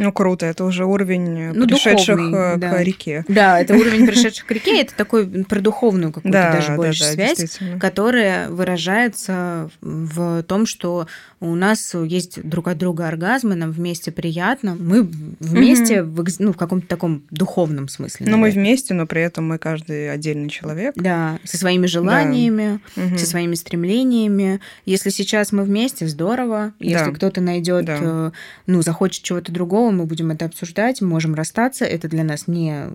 [0.01, 2.70] Ну, круто, это уже уровень ну, пришедших духовный, да.
[2.74, 3.24] к реке.
[3.28, 7.05] Да, это уровень пришедших к реке, это такой про духовную какую-то Да, даже да, больше
[7.05, 7.78] да, связь, действительно.
[7.78, 11.07] которая выражается в том, что
[11.40, 15.03] у нас есть друг от друга оргазмы, нам вместе приятно, мы
[15.40, 18.26] вместе в, экз- ну, в каком-то таком духовном смысле.
[18.28, 20.94] Но мы вместе, но при этом мы каждый отдельный человек.
[20.96, 23.18] Да, со своими желаниями, Мгм.
[23.18, 24.61] со своими стремлениями.
[24.84, 26.72] Если сейчас мы вместе, здорово.
[26.78, 27.11] Если Да.
[27.12, 27.98] кто-то найдет, Да.
[28.01, 28.30] э,
[28.66, 31.84] ну, захочет чего-то другого, мы будем это обсуждать, можем расстаться.
[31.84, 32.88] Это для нас не,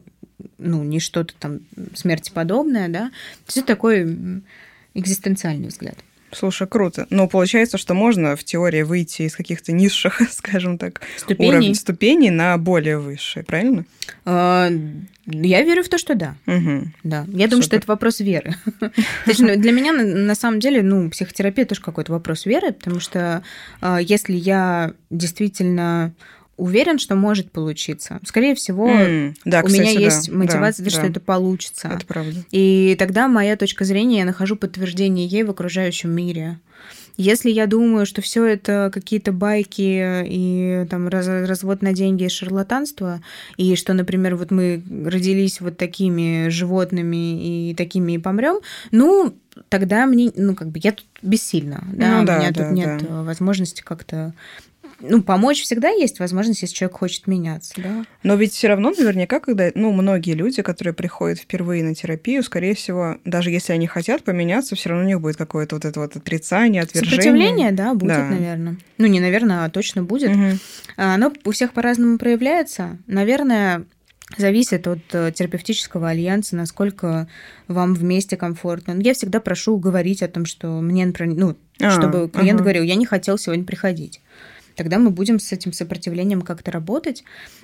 [0.58, 1.60] ну, не что-то там
[1.96, 3.10] смерти подобное, да.
[3.10, 4.42] То есть это такой
[4.94, 5.96] экзистенциальный взгляд.
[6.32, 7.08] Слушай, круто.
[7.10, 11.50] Но получается, что можно в теории выйти из каких-то низших, скажем так, Ступеней.
[11.50, 13.86] уровней ступеней на более высшие, правильно?
[14.26, 14.70] Э,
[15.28, 16.36] Я верю в то, что да.
[16.46, 16.88] Угу.
[17.04, 17.78] Да, я думаю, что Супер.
[17.78, 18.56] это вопрос веры.
[19.40, 23.42] Ну, для меня на- самом деле, ну, психотерапия тоже какой-то вопрос веры, потому что
[23.82, 26.12] э, если я действительно
[26.58, 31.02] уверен, что может получиться, скорее всего, да, у меня кстати, есть да, мотивация, да, что
[31.02, 31.08] да.
[31.08, 31.88] это получится.
[31.90, 32.44] Это правда.
[32.52, 36.60] И тогда моя точка зрения, я нахожу подтверждение ей в окружающем мире.
[37.18, 42.30] Если я думаю, что все это какие-то байки и там раз- развод на деньги и
[42.30, 43.22] шарлатанство,
[43.56, 48.60] и что, например, вот мы родились вот такими животными и такими и помрем,
[48.92, 49.34] ну,
[49.70, 52.74] тогда мне, ну, как бы я тут бессильна, да, Ну у да, меня да, тут
[52.74, 53.24] нет да.
[53.24, 54.34] возможности как-то
[55.00, 58.06] ну, помочь всегда есть возможность, если человек хочет меняться, да.
[58.24, 62.76] Но ведь все равно наверняка, когда, ну, многие люди, которые приходят впервые на терапию, скорее
[62.76, 66.16] всего, даже если они хотят поменяться, все равно у них будет какое-то вот это вот
[66.16, 67.22] отрицание, отвержение.
[67.22, 68.26] Сопротивление, да, будет, Да.
[68.30, 68.78] наверное.
[68.98, 70.32] Ну, не наверное, а точно будет.
[70.98, 72.98] А, Оно у всех по-разному проявляется.
[73.08, 73.84] Наверное,
[74.38, 77.28] зависит от э, терапевтического альянса, насколько
[77.68, 78.94] вам вместе комфортно.
[78.96, 82.64] Но Я всегда прошу говорить о том, что мне, например, ну, А, чтобы клиент ага.
[82.64, 84.22] говорил, я не хотел сегодня приходить.
[84.76, 87.24] Тогда мы будем с этим сопротивлением как-то работать.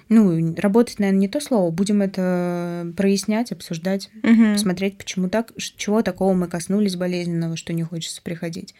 [0.09, 1.71] Ну, работать, наверное, не то слово.
[1.71, 4.53] Будем это прояснять, обсуждать, Мгм.
[4.53, 8.73] посмотреть, почему так, чего такого мы коснулись болезненного, что не хочется приходить.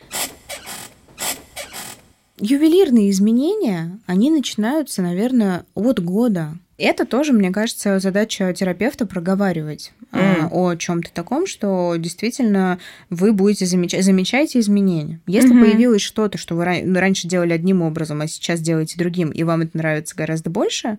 [2.40, 6.58] Ювелирные изменения, они начинаются, наверное, от года.
[6.78, 10.48] Это тоже, мне кажется, задача терапевта проговаривать М.
[10.52, 12.80] о чем-то таком, что действительно
[13.12, 15.20] вы будете замечать, замечаете изменения.
[15.28, 15.62] Если Мгм.
[15.62, 19.62] появилось что-то, что вы ра- раньше делали одним образом, а сейчас делаете другим, и вам
[19.62, 20.98] это нравится гораздо больше,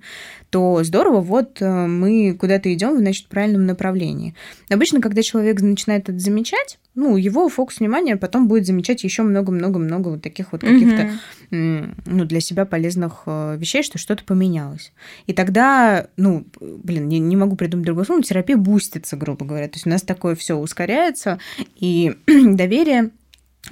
[0.51, 4.35] то здорово, вот э, мы куда-то идем, значит, в правильном направлении.
[4.71, 10.09] Обычно, когда человек начинает это замечать, ну, его фокус внимания потом будет замечать еще много-много-много
[10.09, 11.13] вот таких вот каких-то
[11.51, 14.93] ну, для себя полезных э, вещей, что что-то поменялось.
[15.27, 19.69] И тогда, ну, блин, не, не могу придумать другое слово, но терапия бустится, грубо говоря.
[19.69, 21.39] То есть у нас такое все ускоряется,
[21.77, 23.11] и доверие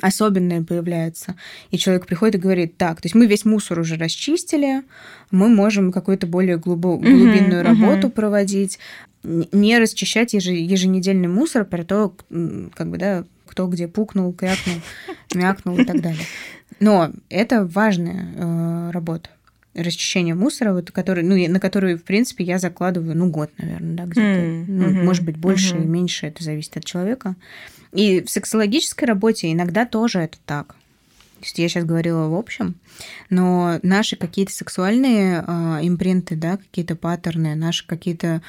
[0.01, 1.37] особенное появляется.
[1.71, 4.83] И человек приходит и говорит, так, то есть мы весь мусор уже расчистили,
[5.31, 7.83] мы можем какую-то более глубо- глубинную мгм.
[7.83, 8.79] работу проводить,
[9.25, 12.15] н- не расчищать еже- еженедельный мусор про то,
[12.75, 14.77] как бы, да, кто где пукнул, крякнул,
[15.35, 16.25] мякнул и так далее.
[16.79, 19.29] Но это важная э, работа.
[19.75, 24.05] Расчищение мусора, вот, который, ну, на которую, в принципе, я закладываю, ну, год, наверное, да,
[24.05, 24.21] где-то.
[24.41, 25.85] М, Ну, может быть, больше мгм.
[25.85, 27.37] и меньше, это зависит от человека.
[27.93, 30.69] И в сексологической работе иногда тоже это так.
[31.39, 32.75] То есть я сейчас говорила в общем,
[33.31, 38.43] но наши какие-то сексуальные э, импринты, да, какие-то паттерны, наши какие-то м,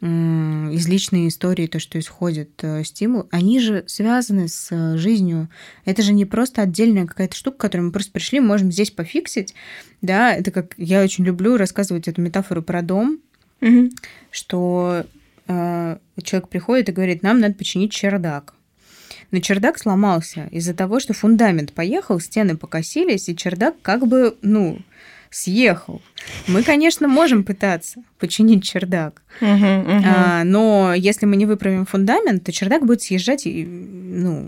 [0.00, 5.48] из личной истории, то, что исходит, э, стимул, они же связаны с э, жизнью.
[5.86, 9.54] Это же не просто отдельная какая-то штука, которую мы просто пришли, можем здесь пофиксить.
[10.02, 13.18] Да, это как я очень люблю рассказывать эту метафору про дом,
[13.60, 13.92] Мгм.
[14.30, 15.06] что
[15.46, 18.54] э, человек приходит и говорит, нам надо починить чердак.
[19.30, 24.78] Но чердак сломался из-за того, что фундамент поехал, стены покосились, и чердак как бы, ну,
[25.34, 26.00] съехал.
[26.46, 30.02] Мы, конечно, можем пытаться починить чердак, Мгм, мгм.
[30.06, 34.46] а, но если мы не выправим фундамент, то чердак будет съезжать и, ну,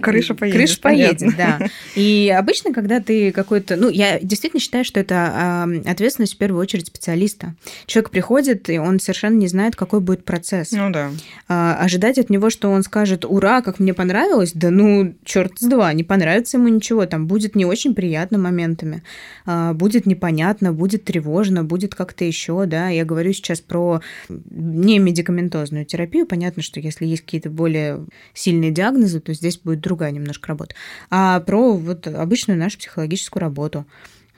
[0.00, 0.58] Крыша поедет.
[0.58, 1.58] Крыша поедет, понятно.
[1.60, 1.68] да.
[1.94, 3.76] И обычно, когда ты какой-то...
[3.76, 7.54] Ну, я действительно считаю, что это а, ответственность в первую очередь специалиста.
[7.86, 10.72] Человек приходит, и он совершенно не знает, какой будет процесс.
[10.72, 11.10] Ну да.
[11.48, 15.66] А, ожидать от него, что он скажет «Ура, как мне понравилось!» Да ну, черт с
[15.66, 17.06] два, не понравится ему ничего.
[17.06, 19.02] Там будет не очень приятно моментами.
[19.46, 22.88] А, будет непонятно, будет тревожно, будет как-то еще, да.
[22.88, 26.26] Я говорю сейчас про не медикаментозную терапию.
[26.26, 28.04] Понятно, что если есть какие-то более
[28.34, 30.74] сильные диагнозы, то здесь будет другая немножко работа.
[31.10, 33.86] А про вот обычную нашу психологическую работу.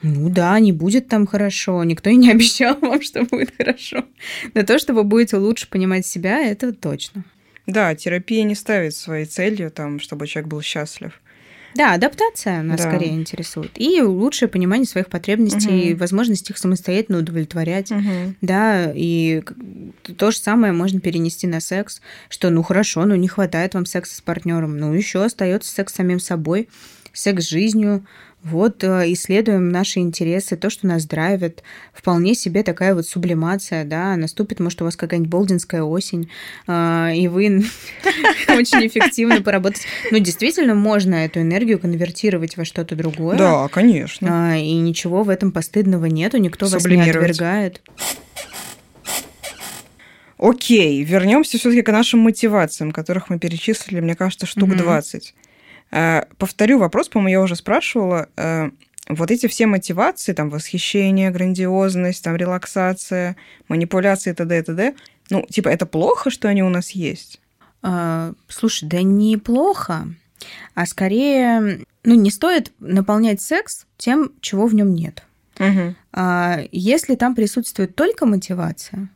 [0.01, 4.05] Ну да, не будет там хорошо, никто и не обещал вам, что будет хорошо.
[4.53, 7.23] Но то, что вы будете лучше понимать себя, это точно.
[7.65, 11.19] Да, терапия не ставит своей целью, там, чтобы человек был счастлив.
[11.75, 12.89] Да, адаптация нас да.
[12.89, 13.71] скорее интересует.
[13.75, 15.99] И лучшее понимание своих потребностей, угу.
[15.99, 17.91] возможность их самостоятельно удовлетворять.
[17.91, 18.35] Угу.
[18.41, 19.43] Да, и
[20.17, 24.15] то же самое можно перенести на секс, что ну хорошо, ну не хватает вам секса
[24.15, 26.69] с партнером, ну еще остается секс с самим собой,
[27.11, 28.05] секс с жизнью,
[28.45, 31.63] вот э, исследуем наши интересы, то, что нас драйвит.
[31.93, 36.29] Вполне себе такая вот сублимация, да, наступит, может, у вас какая-нибудь болдинская осень,
[36.67, 37.45] а, и вы
[38.47, 39.87] очень эффективно поработаете.
[40.11, 43.35] Ну, действительно, можно эту энергию конвертировать во что-то другое.
[43.35, 44.51] Да, конечно.
[44.51, 47.81] А, и ничего в этом постыдного нету, никто вас не отвергает.
[50.37, 55.33] Окей, вернемся все-таки к нашим мотивациям, которых мы перечислили, мне кажется, штук mm 20.
[55.91, 58.29] Э, повторю вопрос, по-моему, я уже спрашивала.
[58.37, 58.69] Э,
[59.07, 63.35] вот эти все мотивации, там, восхищение, грандиозность, там, релаксация,
[63.67, 64.95] манипуляции, т.д., т.д.,
[65.29, 67.41] ну, типа, это плохо, что они у нас есть?
[67.81, 70.07] А, слушай, да неплохо,
[70.75, 75.23] а скорее, ну, не стоит наполнять секс тем, чего в нем нет.
[75.59, 75.95] Угу.
[76.71, 79.09] Если там присутствует только мотивация,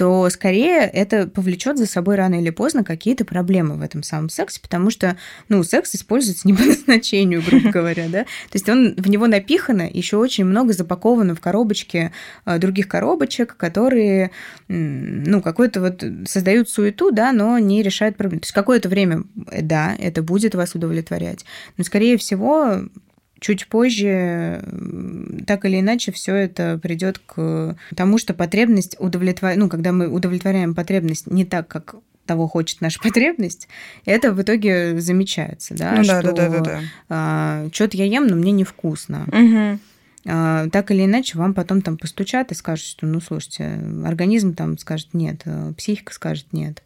[0.00, 4.58] то скорее это повлечет за собой рано или поздно какие-то проблемы в этом самом сексе,
[4.58, 5.18] потому что,
[5.50, 8.22] ну, секс используется не по назначению, грубо говоря, да.
[8.22, 12.12] То есть он в него напихано еще очень много запаковано в коробочке
[12.46, 14.30] э, других коробочек, которые,
[14.68, 18.40] ну, какой-то вот создают суету, да, но не решают проблем.
[18.40, 21.44] То есть какое-то время, э, да, это будет вас удовлетворять,
[21.76, 22.84] но, скорее всего,
[23.40, 24.62] чуть позже
[25.46, 30.74] так или иначе все это придет к тому, что потребность удовлетворяет, ну, когда мы удовлетворяем
[30.74, 33.66] потребность не так, как того хочет наша потребность,
[34.04, 36.80] это в итоге замечается, да, ну, что да, да, да, да.
[37.08, 39.24] А, что-то я ем, но мне невкусно.
[39.26, 39.80] Угу.
[40.26, 44.76] А, так или иначе вам потом там постучат и скажут, что, ну, слушайте, организм там
[44.76, 46.82] скажет нет, э, психика скажет нет,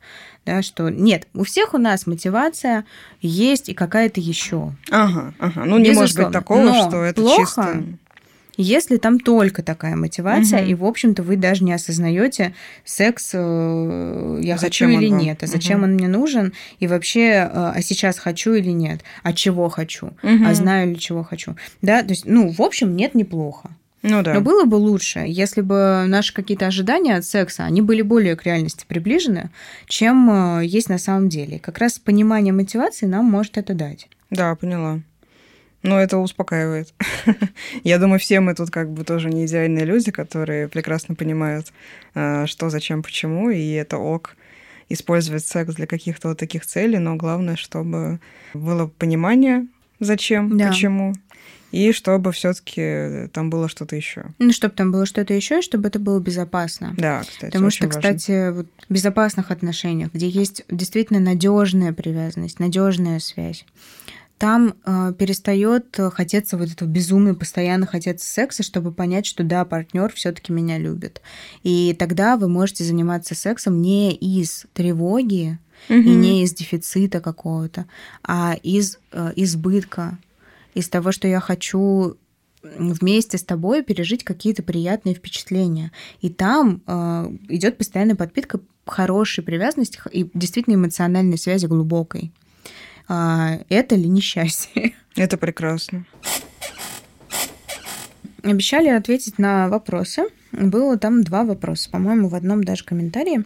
[0.46, 2.84] да, что нет, у всех у нас мотивация
[3.20, 4.72] есть и какая-то еще.
[4.88, 5.64] Ага, ага.
[5.64, 6.00] Ну, не Безусловно.
[6.00, 7.84] может быть такого, Но что это плохо, чисто
[8.56, 10.70] если там только такая мотивация, угу.
[10.70, 15.18] и, в общем-то, вы даже не осознаете, секс э, я зачем хочу или вам?
[15.18, 15.84] нет, а зачем угу.
[15.84, 20.44] он мне нужен, и вообще, э, а сейчас хочу или нет, а чего хочу, угу.
[20.46, 21.56] а знаю ли чего хочу.
[21.82, 23.70] Да, то есть, ну, в общем, нет, неплохо.
[24.04, 24.34] Ну да.
[24.34, 28.44] Но было бы лучше, если бы наши какие-то ожидания от секса, они были более к
[28.44, 29.48] реальности приближены,
[29.86, 31.58] чем э, есть на самом деле.
[31.58, 34.08] Как раз понимание мотивации нам может это дать.
[34.30, 35.00] Да, поняла.
[35.84, 36.94] Ну, это успокаивает.
[37.84, 41.72] Я думаю, все мы тут как бы тоже не идеальные люди, которые прекрасно понимают,
[42.14, 44.34] э, что, зачем, почему, и это ок
[44.88, 48.18] использовать секс для каких-то вот таких целей, но главное, чтобы
[48.54, 49.66] было понимание,
[50.00, 50.68] зачем, да.
[50.68, 51.14] почему,
[51.70, 54.26] и чтобы все-таки там было что-то еще.
[54.38, 56.94] Ну, чтобы там было что-то еще, и чтобы это было безопасно.
[56.96, 57.50] Да, кстати.
[57.50, 58.00] Потому что, важно.
[58.00, 63.66] кстати, вот в безопасных отношениях, где есть действительно надежная привязанность, надежная связь,
[64.38, 70.12] там э, перестает хотеться вот этого безумно постоянно хотеться секса, чтобы понять, что да, партнер
[70.12, 71.22] все-таки меня любит.
[71.62, 75.58] И тогда вы можете заниматься сексом не из тревоги
[75.88, 75.98] угу.
[75.98, 77.86] и не из дефицита какого-то,
[78.22, 80.18] а из э, избытка,
[80.74, 82.16] из того, что я хочу
[82.62, 85.92] вместе с тобой пережить какие-то приятные впечатления.
[86.20, 92.32] И там э, идет постоянная подпитка хорошей привязанности и действительно эмоциональной связи глубокой.
[93.08, 94.94] А, это ли несчастье?
[95.16, 96.06] Это прекрасно.
[98.42, 100.24] Обещали ответить на вопросы.
[100.52, 103.44] Было там два вопроса, по-моему, в одном даже комментарии.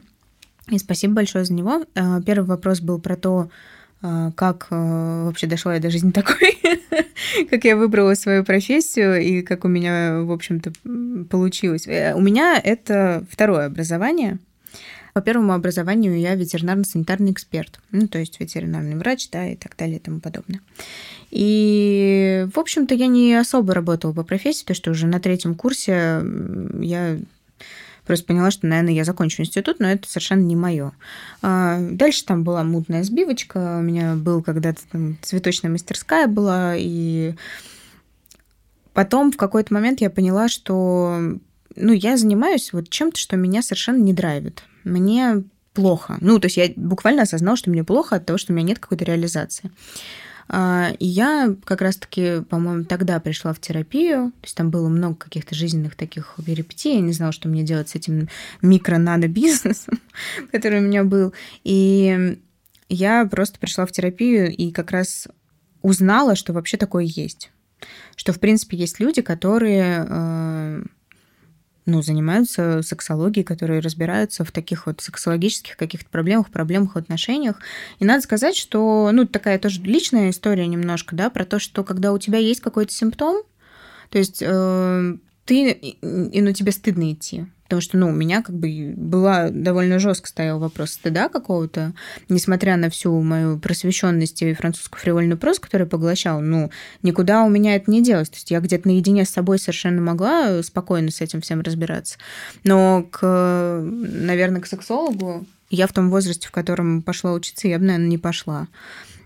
[0.69, 1.85] И спасибо большое за него.
[1.95, 3.51] А, первый вопрос был про то,
[4.01, 6.59] а, как вообще дошла я до жизни такой,
[7.51, 10.73] как я выбрала свою профессию и как у меня, в общем-то,
[11.29, 11.87] получилось.
[11.87, 14.39] Э, у меня это второе образование.
[15.19, 19.97] По первому образованию я ветеринарно-санитарный эксперт, ну, то есть ветеринарный врач, да, и так далее
[19.97, 20.61] и тому подобное.
[21.33, 26.23] И, в общем-то, я не особо работала по профессии, потому что уже на третьем курсе
[26.79, 27.19] я
[28.07, 30.93] просто поняла, что, наверное, я закончу институт, но это совершенно не мое.
[31.43, 37.35] А, дальше там была мутная сбивочка, у меня был когда-то там цветочная мастерская была, и
[38.93, 41.19] потом в какой-то момент я поняла, что
[41.75, 46.19] ну, я занимаюсь вот чем-то, что меня совершенно не драйвит мне плохо.
[46.21, 48.79] Ну, то есть я буквально осознала, что мне плохо от того, что у меня нет
[48.79, 49.71] какой-то реализации.
[50.49, 55.17] А, и я как раз-таки, по-моему, тогда пришла в терапию, то есть там было много
[55.17, 58.29] каких-то жизненных таких перипетий, я не знала, что мне делать с этим
[58.63, 60.01] микро-надо-бизнесом,
[60.53, 61.35] который у меня был.
[61.65, 62.39] И
[62.89, 65.29] я просто пришла в терапию и как раз
[65.83, 67.51] узнала, что вообще такое есть.
[68.17, 70.83] Что, в принципе, есть люди, которые э,
[71.89, 77.61] ну, занимаются сексологией, которые разбираются в таких вот сексологических каких-то проблемах, проблемах в отношениях.
[77.99, 82.13] И надо сказать, что, ну, такая тоже личная история немножко, да, про то, что когда
[82.13, 83.43] у тебя есть какой-то симптом,
[84.11, 87.47] то есть э, ты, и, ну, тебе стыдно идти.
[87.69, 91.93] Потому что, ну, у меня как бы была довольно жестко стоял вопрос стыда какого-то,
[92.31, 96.71] несмотря на всю мою просвещенность и французскую фривольную прозу, которую я поглощала, ну,
[97.03, 98.31] никуда у меня это не делось.
[98.31, 102.17] То есть я где-то наедине с собой совершенно могла спокойно с этим всем разбираться.
[102.65, 107.85] Но, к, наверное, к сексологу я в том возрасте, в котором пошла учиться, я бы,
[107.85, 108.69] наверное, не пошла.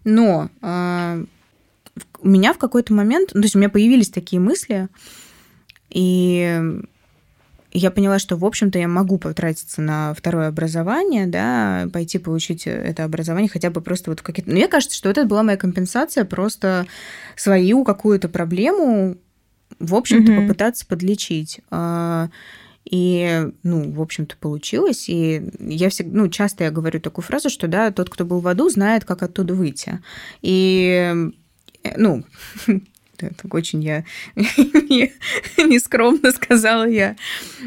[0.02, 1.24] Но э,
[2.18, 4.88] у меня в какой-то момент, ну, то есть у меня появились такие мысли,
[5.90, 6.80] и
[7.72, 13.04] я поняла, что, в общем-то, я могу потратиться на второе образование, да, пойти получить это
[13.04, 14.50] образование хотя бы просто вот какие-то...
[14.50, 16.86] Мне кажется, что это была моя компенсация просто
[17.34, 19.16] свою какую-то проблему,
[19.78, 20.42] в общем-то, mm-hmm.
[20.42, 21.60] попытаться подлечить.
[21.70, 22.28] А,
[22.84, 25.08] и, ну, в общем-то, получилось.
[25.08, 28.48] И я всегда, ну, часто я говорю такую фразу, что, да, тот, кто был в
[28.48, 30.00] аду, знает, как оттуда выйти.
[30.42, 31.32] И,
[31.84, 32.24] э, ну,
[33.18, 34.04] это очень я
[34.36, 37.16] нескромно сказала я.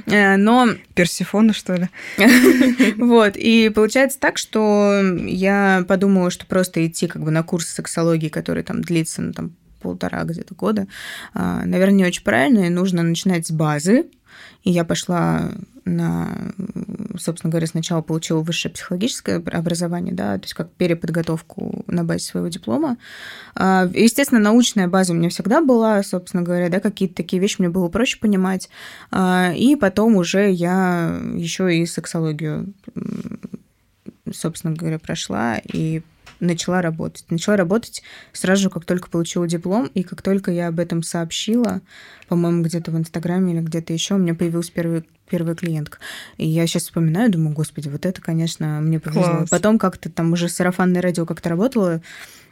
[0.07, 0.69] Э, но...
[0.93, 1.89] Персифона, что ли?
[2.97, 3.35] Вот.
[3.35, 8.63] И получается так, что я подумала, что просто идти как бы на курс сексологии, который
[8.63, 10.87] там длится, ну, там, полтора где-то года,
[11.33, 14.05] а, наверное, не очень правильно, и нужно начинать с базы,
[14.63, 15.51] и я пошла
[15.85, 16.51] на,
[17.17, 22.47] собственно говоря, сначала получила высшее психологическое образование, да, то есть как переподготовку на базе своего
[22.47, 22.97] диплома.
[23.53, 27.69] А, естественно, научная база у меня всегда была, собственно говоря, да, какие-то такие вещи мне
[27.69, 28.69] было проще понимать.
[29.11, 32.73] А, и потом уже я еще и сексологию,
[34.31, 36.01] собственно говоря, прошла и
[36.39, 37.25] начала работать.
[37.29, 41.81] Начала работать сразу же, как только получила диплом, и как только я об этом сообщила,
[42.27, 45.97] по-моему, где-то в Инстаграме или где-то еще, у меня появилась первый первая клиентка.
[46.37, 49.37] И я сейчас вспоминаю, думаю, господи, вот это, конечно, мне повезло.
[49.37, 49.49] Класс.
[49.49, 52.01] Потом как-то там уже сарафанное радио как-то работало,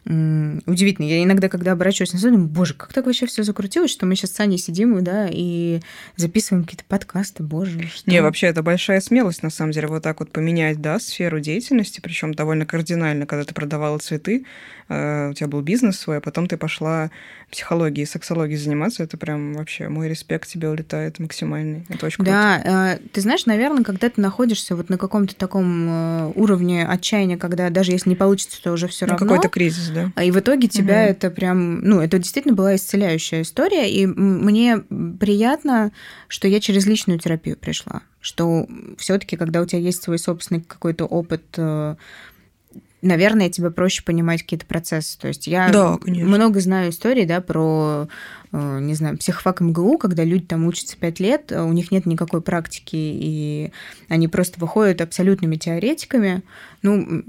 [0.06, 1.06] удивительно.
[1.06, 4.32] Я иногда, когда оборачиваюсь на думаю, боже, как так вообще все закрутилось, что мы сейчас
[4.32, 5.80] с Аней сидим, да, и
[6.18, 7.88] записываем какие-то подкасты, боже.
[7.88, 8.10] Что...
[8.10, 12.02] Не, вообще, это большая смелость, на самом деле, вот так вот поменять, да, сферу деятельности,
[12.02, 14.46] причем довольно кардинально, когда ты продавала цветы,
[15.30, 17.12] у тебя был бизнес свой, а потом ты пошла
[17.52, 21.86] психологией, сексологией заниматься, это прям вообще мой респект тебе улетает максимальный.
[21.90, 22.32] Это очень круто.
[22.32, 27.38] Да, э, ты знаешь, наверное, когда ты находишься вот на каком-то таком э, уровне отчаяния,
[27.38, 29.28] когда даже если не получится, то уже все ну, равно.
[29.28, 30.12] какой-то кризис, да.
[30.24, 31.12] И в итоге тебя угу.
[31.12, 34.80] это прям, ну, это действительно была исцеляющая история, и мне
[35.20, 35.92] приятно,
[36.28, 38.68] что я через личную терапию пришла, что
[38.98, 41.96] все-таки, когда у тебя есть свой собственный какой-то опыт э,
[43.04, 45.20] наверное, тебе проще понимать какие-то процессы.
[45.20, 48.08] То есть я да, много знаю историй, да, про,
[48.54, 52.96] не знаю, психфак МГУ, когда люди там учатся пять лет, у них нет никакой практики,
[52.96, 53.72] и
[54.10, 56.44] они просто выходят абсолютными теоретиками.
[56.84, 57.24] Ну,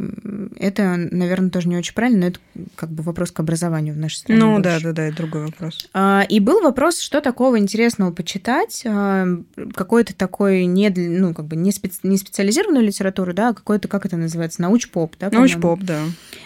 [0.56, 2.40] это, наверное, тоже не очень правильно, но это
[2.74, 4.40] как бы вопрос к образованию в нашей стране.
[4.40, 4.62] Ну, больше.
[4.62, 5.88] да, да, да, это другой вопрос.
[5.94, 9.26] А, и был вопрос, что такого интересного почитать, а,
[9.74, 14.04] какой-то такой не, ну, как бы не, специ, не специализированную литературу, да, а какой-то, как
[14.04, 15.30] это называется, науч-поп, да?
[15.30, 16.00] Науч-поп, да.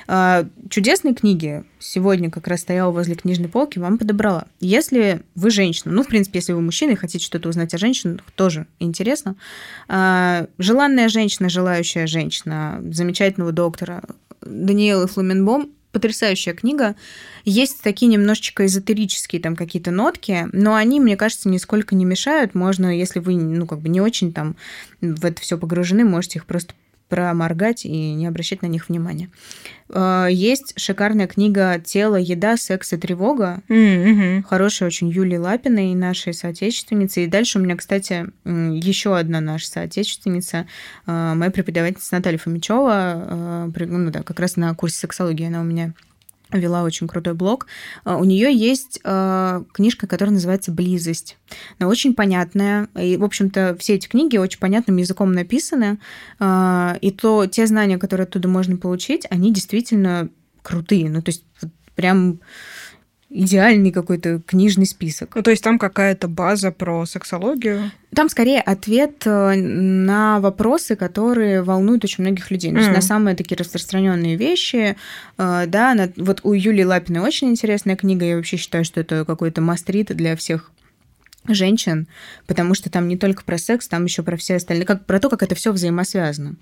[0.06, 4.46] А, чудесные книги сегодня как раз стояла возле книжной полки, вам подобрала.
[4.68, 8.20] Если вы женщина, ну, в принципе, если вы мужчина и хотите что-то узнать о женщинах,
[8.34, 9.34] тоже интересно.
[9.88, 14.02] Желанная женщина, желающая женщина, замечательного доктора
[14.42, 16.96] Даниэлы Флуменбом, потрясающая книга.
[17.46, 22.54] Есть такие немножечко эзотерические там какие-то нотки, но они, мне кажется, нисколько не мешают.
[22.54, 24.54] Можно, если вы, ну, как бы не очень там
[25.00, 26.74] в это все погружены, можете их просто
[27.08, 29.30] проморгать и не обращать на них внимания.
[29.90, 33.62] А, есть шикарная книга «Тело, еда, секс и тревога».
[33.68, 34.42] Mm-hmm.
[34.42, 37.24] Хорошая очень Юлии Лапиной, нашей соотечественницы.
[37.24, 40.66] И дальше у меня, кстати, еще одна наша соотечественница,
[41.06, 45.64] а, моя преподавательница Наталья Фомичева, а, ну да, как раз на курсе сексологии она у
[45.64, 45.94] меня
[46.52, 47.66] вела очень крутой блог.
[48.04, 51.36] А, у нее есть э, книжка, которая называется «Близость».
[51.78, 52.88] Она очень понятная.
[52.98, 55.98] И, в общем-то, все эти книги очень понятным языком написаны.
[56.40, 60.28] Э, и то, те знания, которые оттуда можно получить, они действительно
[60.62, 61.10] крутые.
[61.10, 61.44] Ну, то есть
[61.94, 62.40] прям
[63.30, 65.34] идеальный какой-то книжный список.
[65.34, 67.90] Ну, то есть там какая-то база про сексологию?
[68.14, 72.70] Там скорее ответ э, на вопросы, которые волнуют очень многих людей.
[72.70, 72.74] Mm-hmm.
[72.74, 74.96] То есть на самые такие распространенные вещи.
[75.36, 76.10] Э, да, на...
[76.16, 78.24] вот у Юлии Лапиной очень интересная книга.
[78.24, 80.70] Я вообще считаю, что это какой-то мастрит для всех
[81.46, 82.08] женщин,
[82.46, 85.28] потому что там не только про секс, там еще про все остальные, как про то,
[85.28, 86.56] как это все взаимосвязано.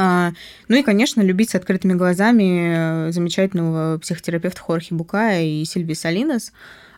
[0.00, 0.32] А,
[0.68, 6.52] ну и, конечно, любить с открытыми глазами э, замечательного психотерапевта Хорхи Букая и Сильви Салинес.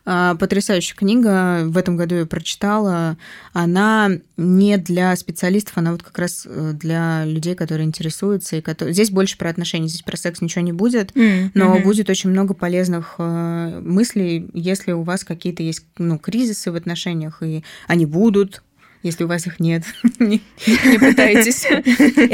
[0.05, 3.17] А, потрясающая книга, в этом году я прочитала.
[3.55, 8.57] Она не для специалистов, она вот как раз э, для людей, которые интересуются.
[8.57, 8.93] И которые...
[8.93, 11.53] Здесь больше про отношения, здесь про секс ничего не будет, mm-hmm.
[11.55, 16.75] но будет очень много полезных э, мыслей, если у вас какие-то есть ну, кризисы в
[16.75, 18.63] отношениях, и они будут,
[19.03, 19.85] если у вас их нет,
[20.19, 21.67] не, не пытайтесь.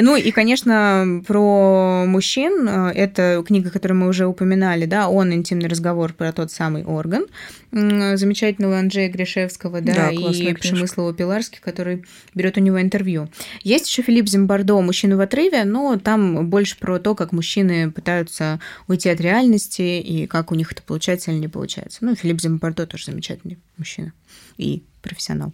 [0.07, 5.69] Ну и, конечно, про мужчин, э, это книга, которую мы уже упоминали, да, он интимный
[5.69, 7.27] разговор про тот самый орган
[7.73, 12.05] замечательного Анджея Гришевского, да, да и Пшемыслова Пиларски, который
[12.35, 13.29] берет у него интервью.
[13.63, 18.61] Есть еще Филипп Зимбардо «Мужчина в отрыве», но там больше про то, как мужчины пытаются
[18.89, 21.99] уйти от реальности и как у них это получается или не получается.
[22.01, 24.13] Ну, Филипп Зимбардо тоже замечательный мужчина
[24.59, 25.53] и профессионал.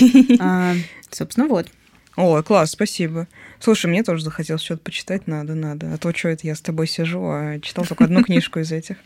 [0.40, 0.74] А,
[1.10, 1.68] собственно, вот.
[2.16, 3.28] О, класс, спасибо.
[3.60, 5.94] Слушай, мне тоже захотелось что-то почитать, надо, надо.
[5.94, 8.96] А то что это я с тобой сижу, а читал только одну книжку из этих.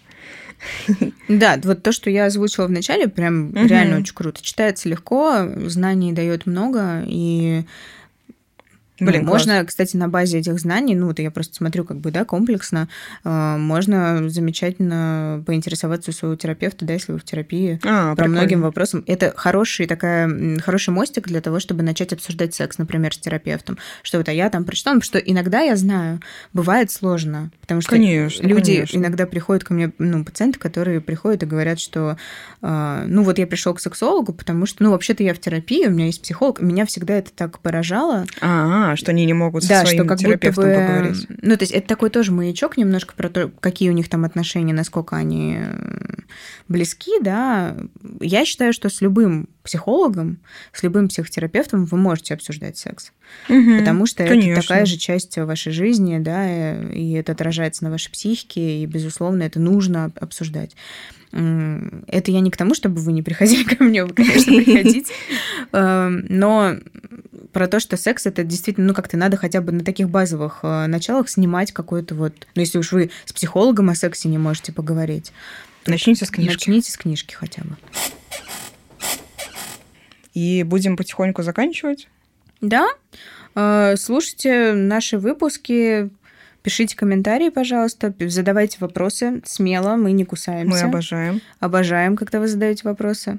[1.29, 4.43] Да, вот то, что я озвучила в начале, прям реально очень круто.
[4.43, 7.65] Читается легко, знаний дает много, и
[9.07, 12.11] Блин, ну, можно, кстати, на базе этих знаний, ну вот я просто смотрю как бы,
[12.11, 12.89] да, комплексно,
[13.25, 18.63] э, можно замечательно поинтересоваться у своего терапевта, да, если вы в терапии, а, про многим
[18.63, 19.05] вопросам.
[19.07, 23.79] Это хороший такая, хороший мостик для того, чтобы начать обсуждать секс, например, с терапевтом.
[24.03, 26.21] Что вот, а я там прочитала, что иногда я знаю,
[26.53, 28.99] бывает сложно, потому что конечно, люди конечно.
[28.99, 32.17] иногда приходят ко мне, ну, пациенты, которые приходят и говорят, что,
[32.63, 35.91] э, ну вот я пришел к сексологу, потому что, ну, вообще-то я в терапии, у
[35.91, 38.27] меня есть психолог, меня всегда это так поражало.
[38.93, 41.27] А, что они не могут да, со своим что как терапевтом будто бы, поговорить.
[41.43, 44.73] Ну, то есть это такой тоже маячок немножко про то, какие у них там отношения,
[44.73, 45.59] насколько они
[46.69, 47.77] близки, да.
[48.21, 50.39] Я считаю, что с любым психологом,
[50.73, 53.13] с любым психотерапевтом вы можете обсуждать секс.
[53.49, 54.51] Угу, потому что конечно.
[54.51, 59.43] это такая же часть вашей жизни, да, и это отражается на вашей психике, и, безусловно,
[59.43, 60.77] это нужно обсуждать.
[61.33, 65.13] Это я не к тому, чтобы вы не приходили ко мне, вы, конечно, приходите,
[65.73, 66.77] эм, но
[67.53, 70.87] про то, что секс это действительно, ну как-то надо хотя бы на таких базовых э,
[70.87, 75.33] началах снимать какой-то вот, ну если уж вы с психологом о сексе не можете поговорить.
[75.87, 76.53] Начните с книжки.
[76.53, 77.77] Начните с книжки хотя бы.
[80.35, 82.09] И будем потихоньку заканчивать.
[82.61, 82.89] Да.
[83.55, 86.11] Э, слушайте наши выпуски,
[86.63, 90.85] Пишите комментарии, пожалуйста, задавайте вопросы смело, мы не кусаемся.
[90.85, 91.41] Мы обожаем.
[91.59, 93.39] Обожаем, когда вы задаете вопросы.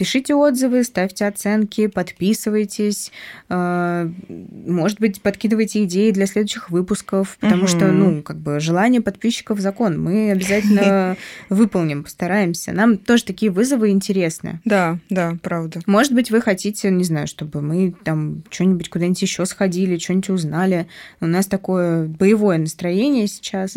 [0.00, 3.12] Пишите отзывы, ставьте оценки, подписывайтесь.
[3.50, 7.68] А, может быть, подкидывайте идеи для следующих выпусков, потому угу.
[7.68, 10.02] что, ну, как бы желание подписчиков закон.
[10.02, 11.18] Мы обязательно
[11.50, 12.72] выполним, постараемся.
[12.72, 14.62] Нам тоже такие вызовы интересны.
[14.64, 15.80] Да, да, правда.
[15.84, 20.86] Может быть, вы хотите, не знаю, чтобы мы там что-нибудь куда-нибудь еще сходили, что-нибудь узнали.
[21.20, 23.74] У нас такое боевое настроение сейчас.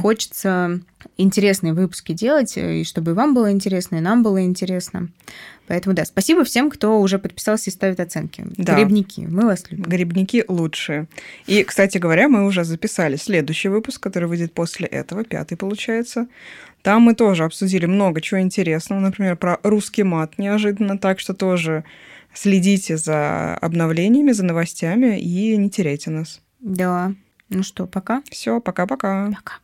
[0.00, 0.80] Хочется
[1.16, 5.08] интересные выпуски делать, э, и чтобы и вам было интересно, и нам было интересно.
[5.66, 8.44] Поэтому да, спасибо всем, кто уже подписался и ставит оценки.
[8.56, 8.74] Да.
[8.74, 9.84] Грибники, мы вас любим.
[9.84, 11.08] Грибники лучшие.
[11.46, 16.26] И, кстати говоря, мы уже записали следующий выпуск, который выйдет после этого, пятый получается.
[16.82, 21.84] Там мы тоже обсудили много чего интересного, например, про русский мат неожиданно, так что тоже
[22.32, 26.40] следите за обновлениями, за новостями и не теряйте нас.
[26.60, 27.12] Да.
[27.50, 28.22] Ну что, пока.
[28.30, 29.26] Все, пока-пока.
[29.26, 29.30] Пока.
[29.30, 29.44] -пока.
[29.44, 29.58] пока.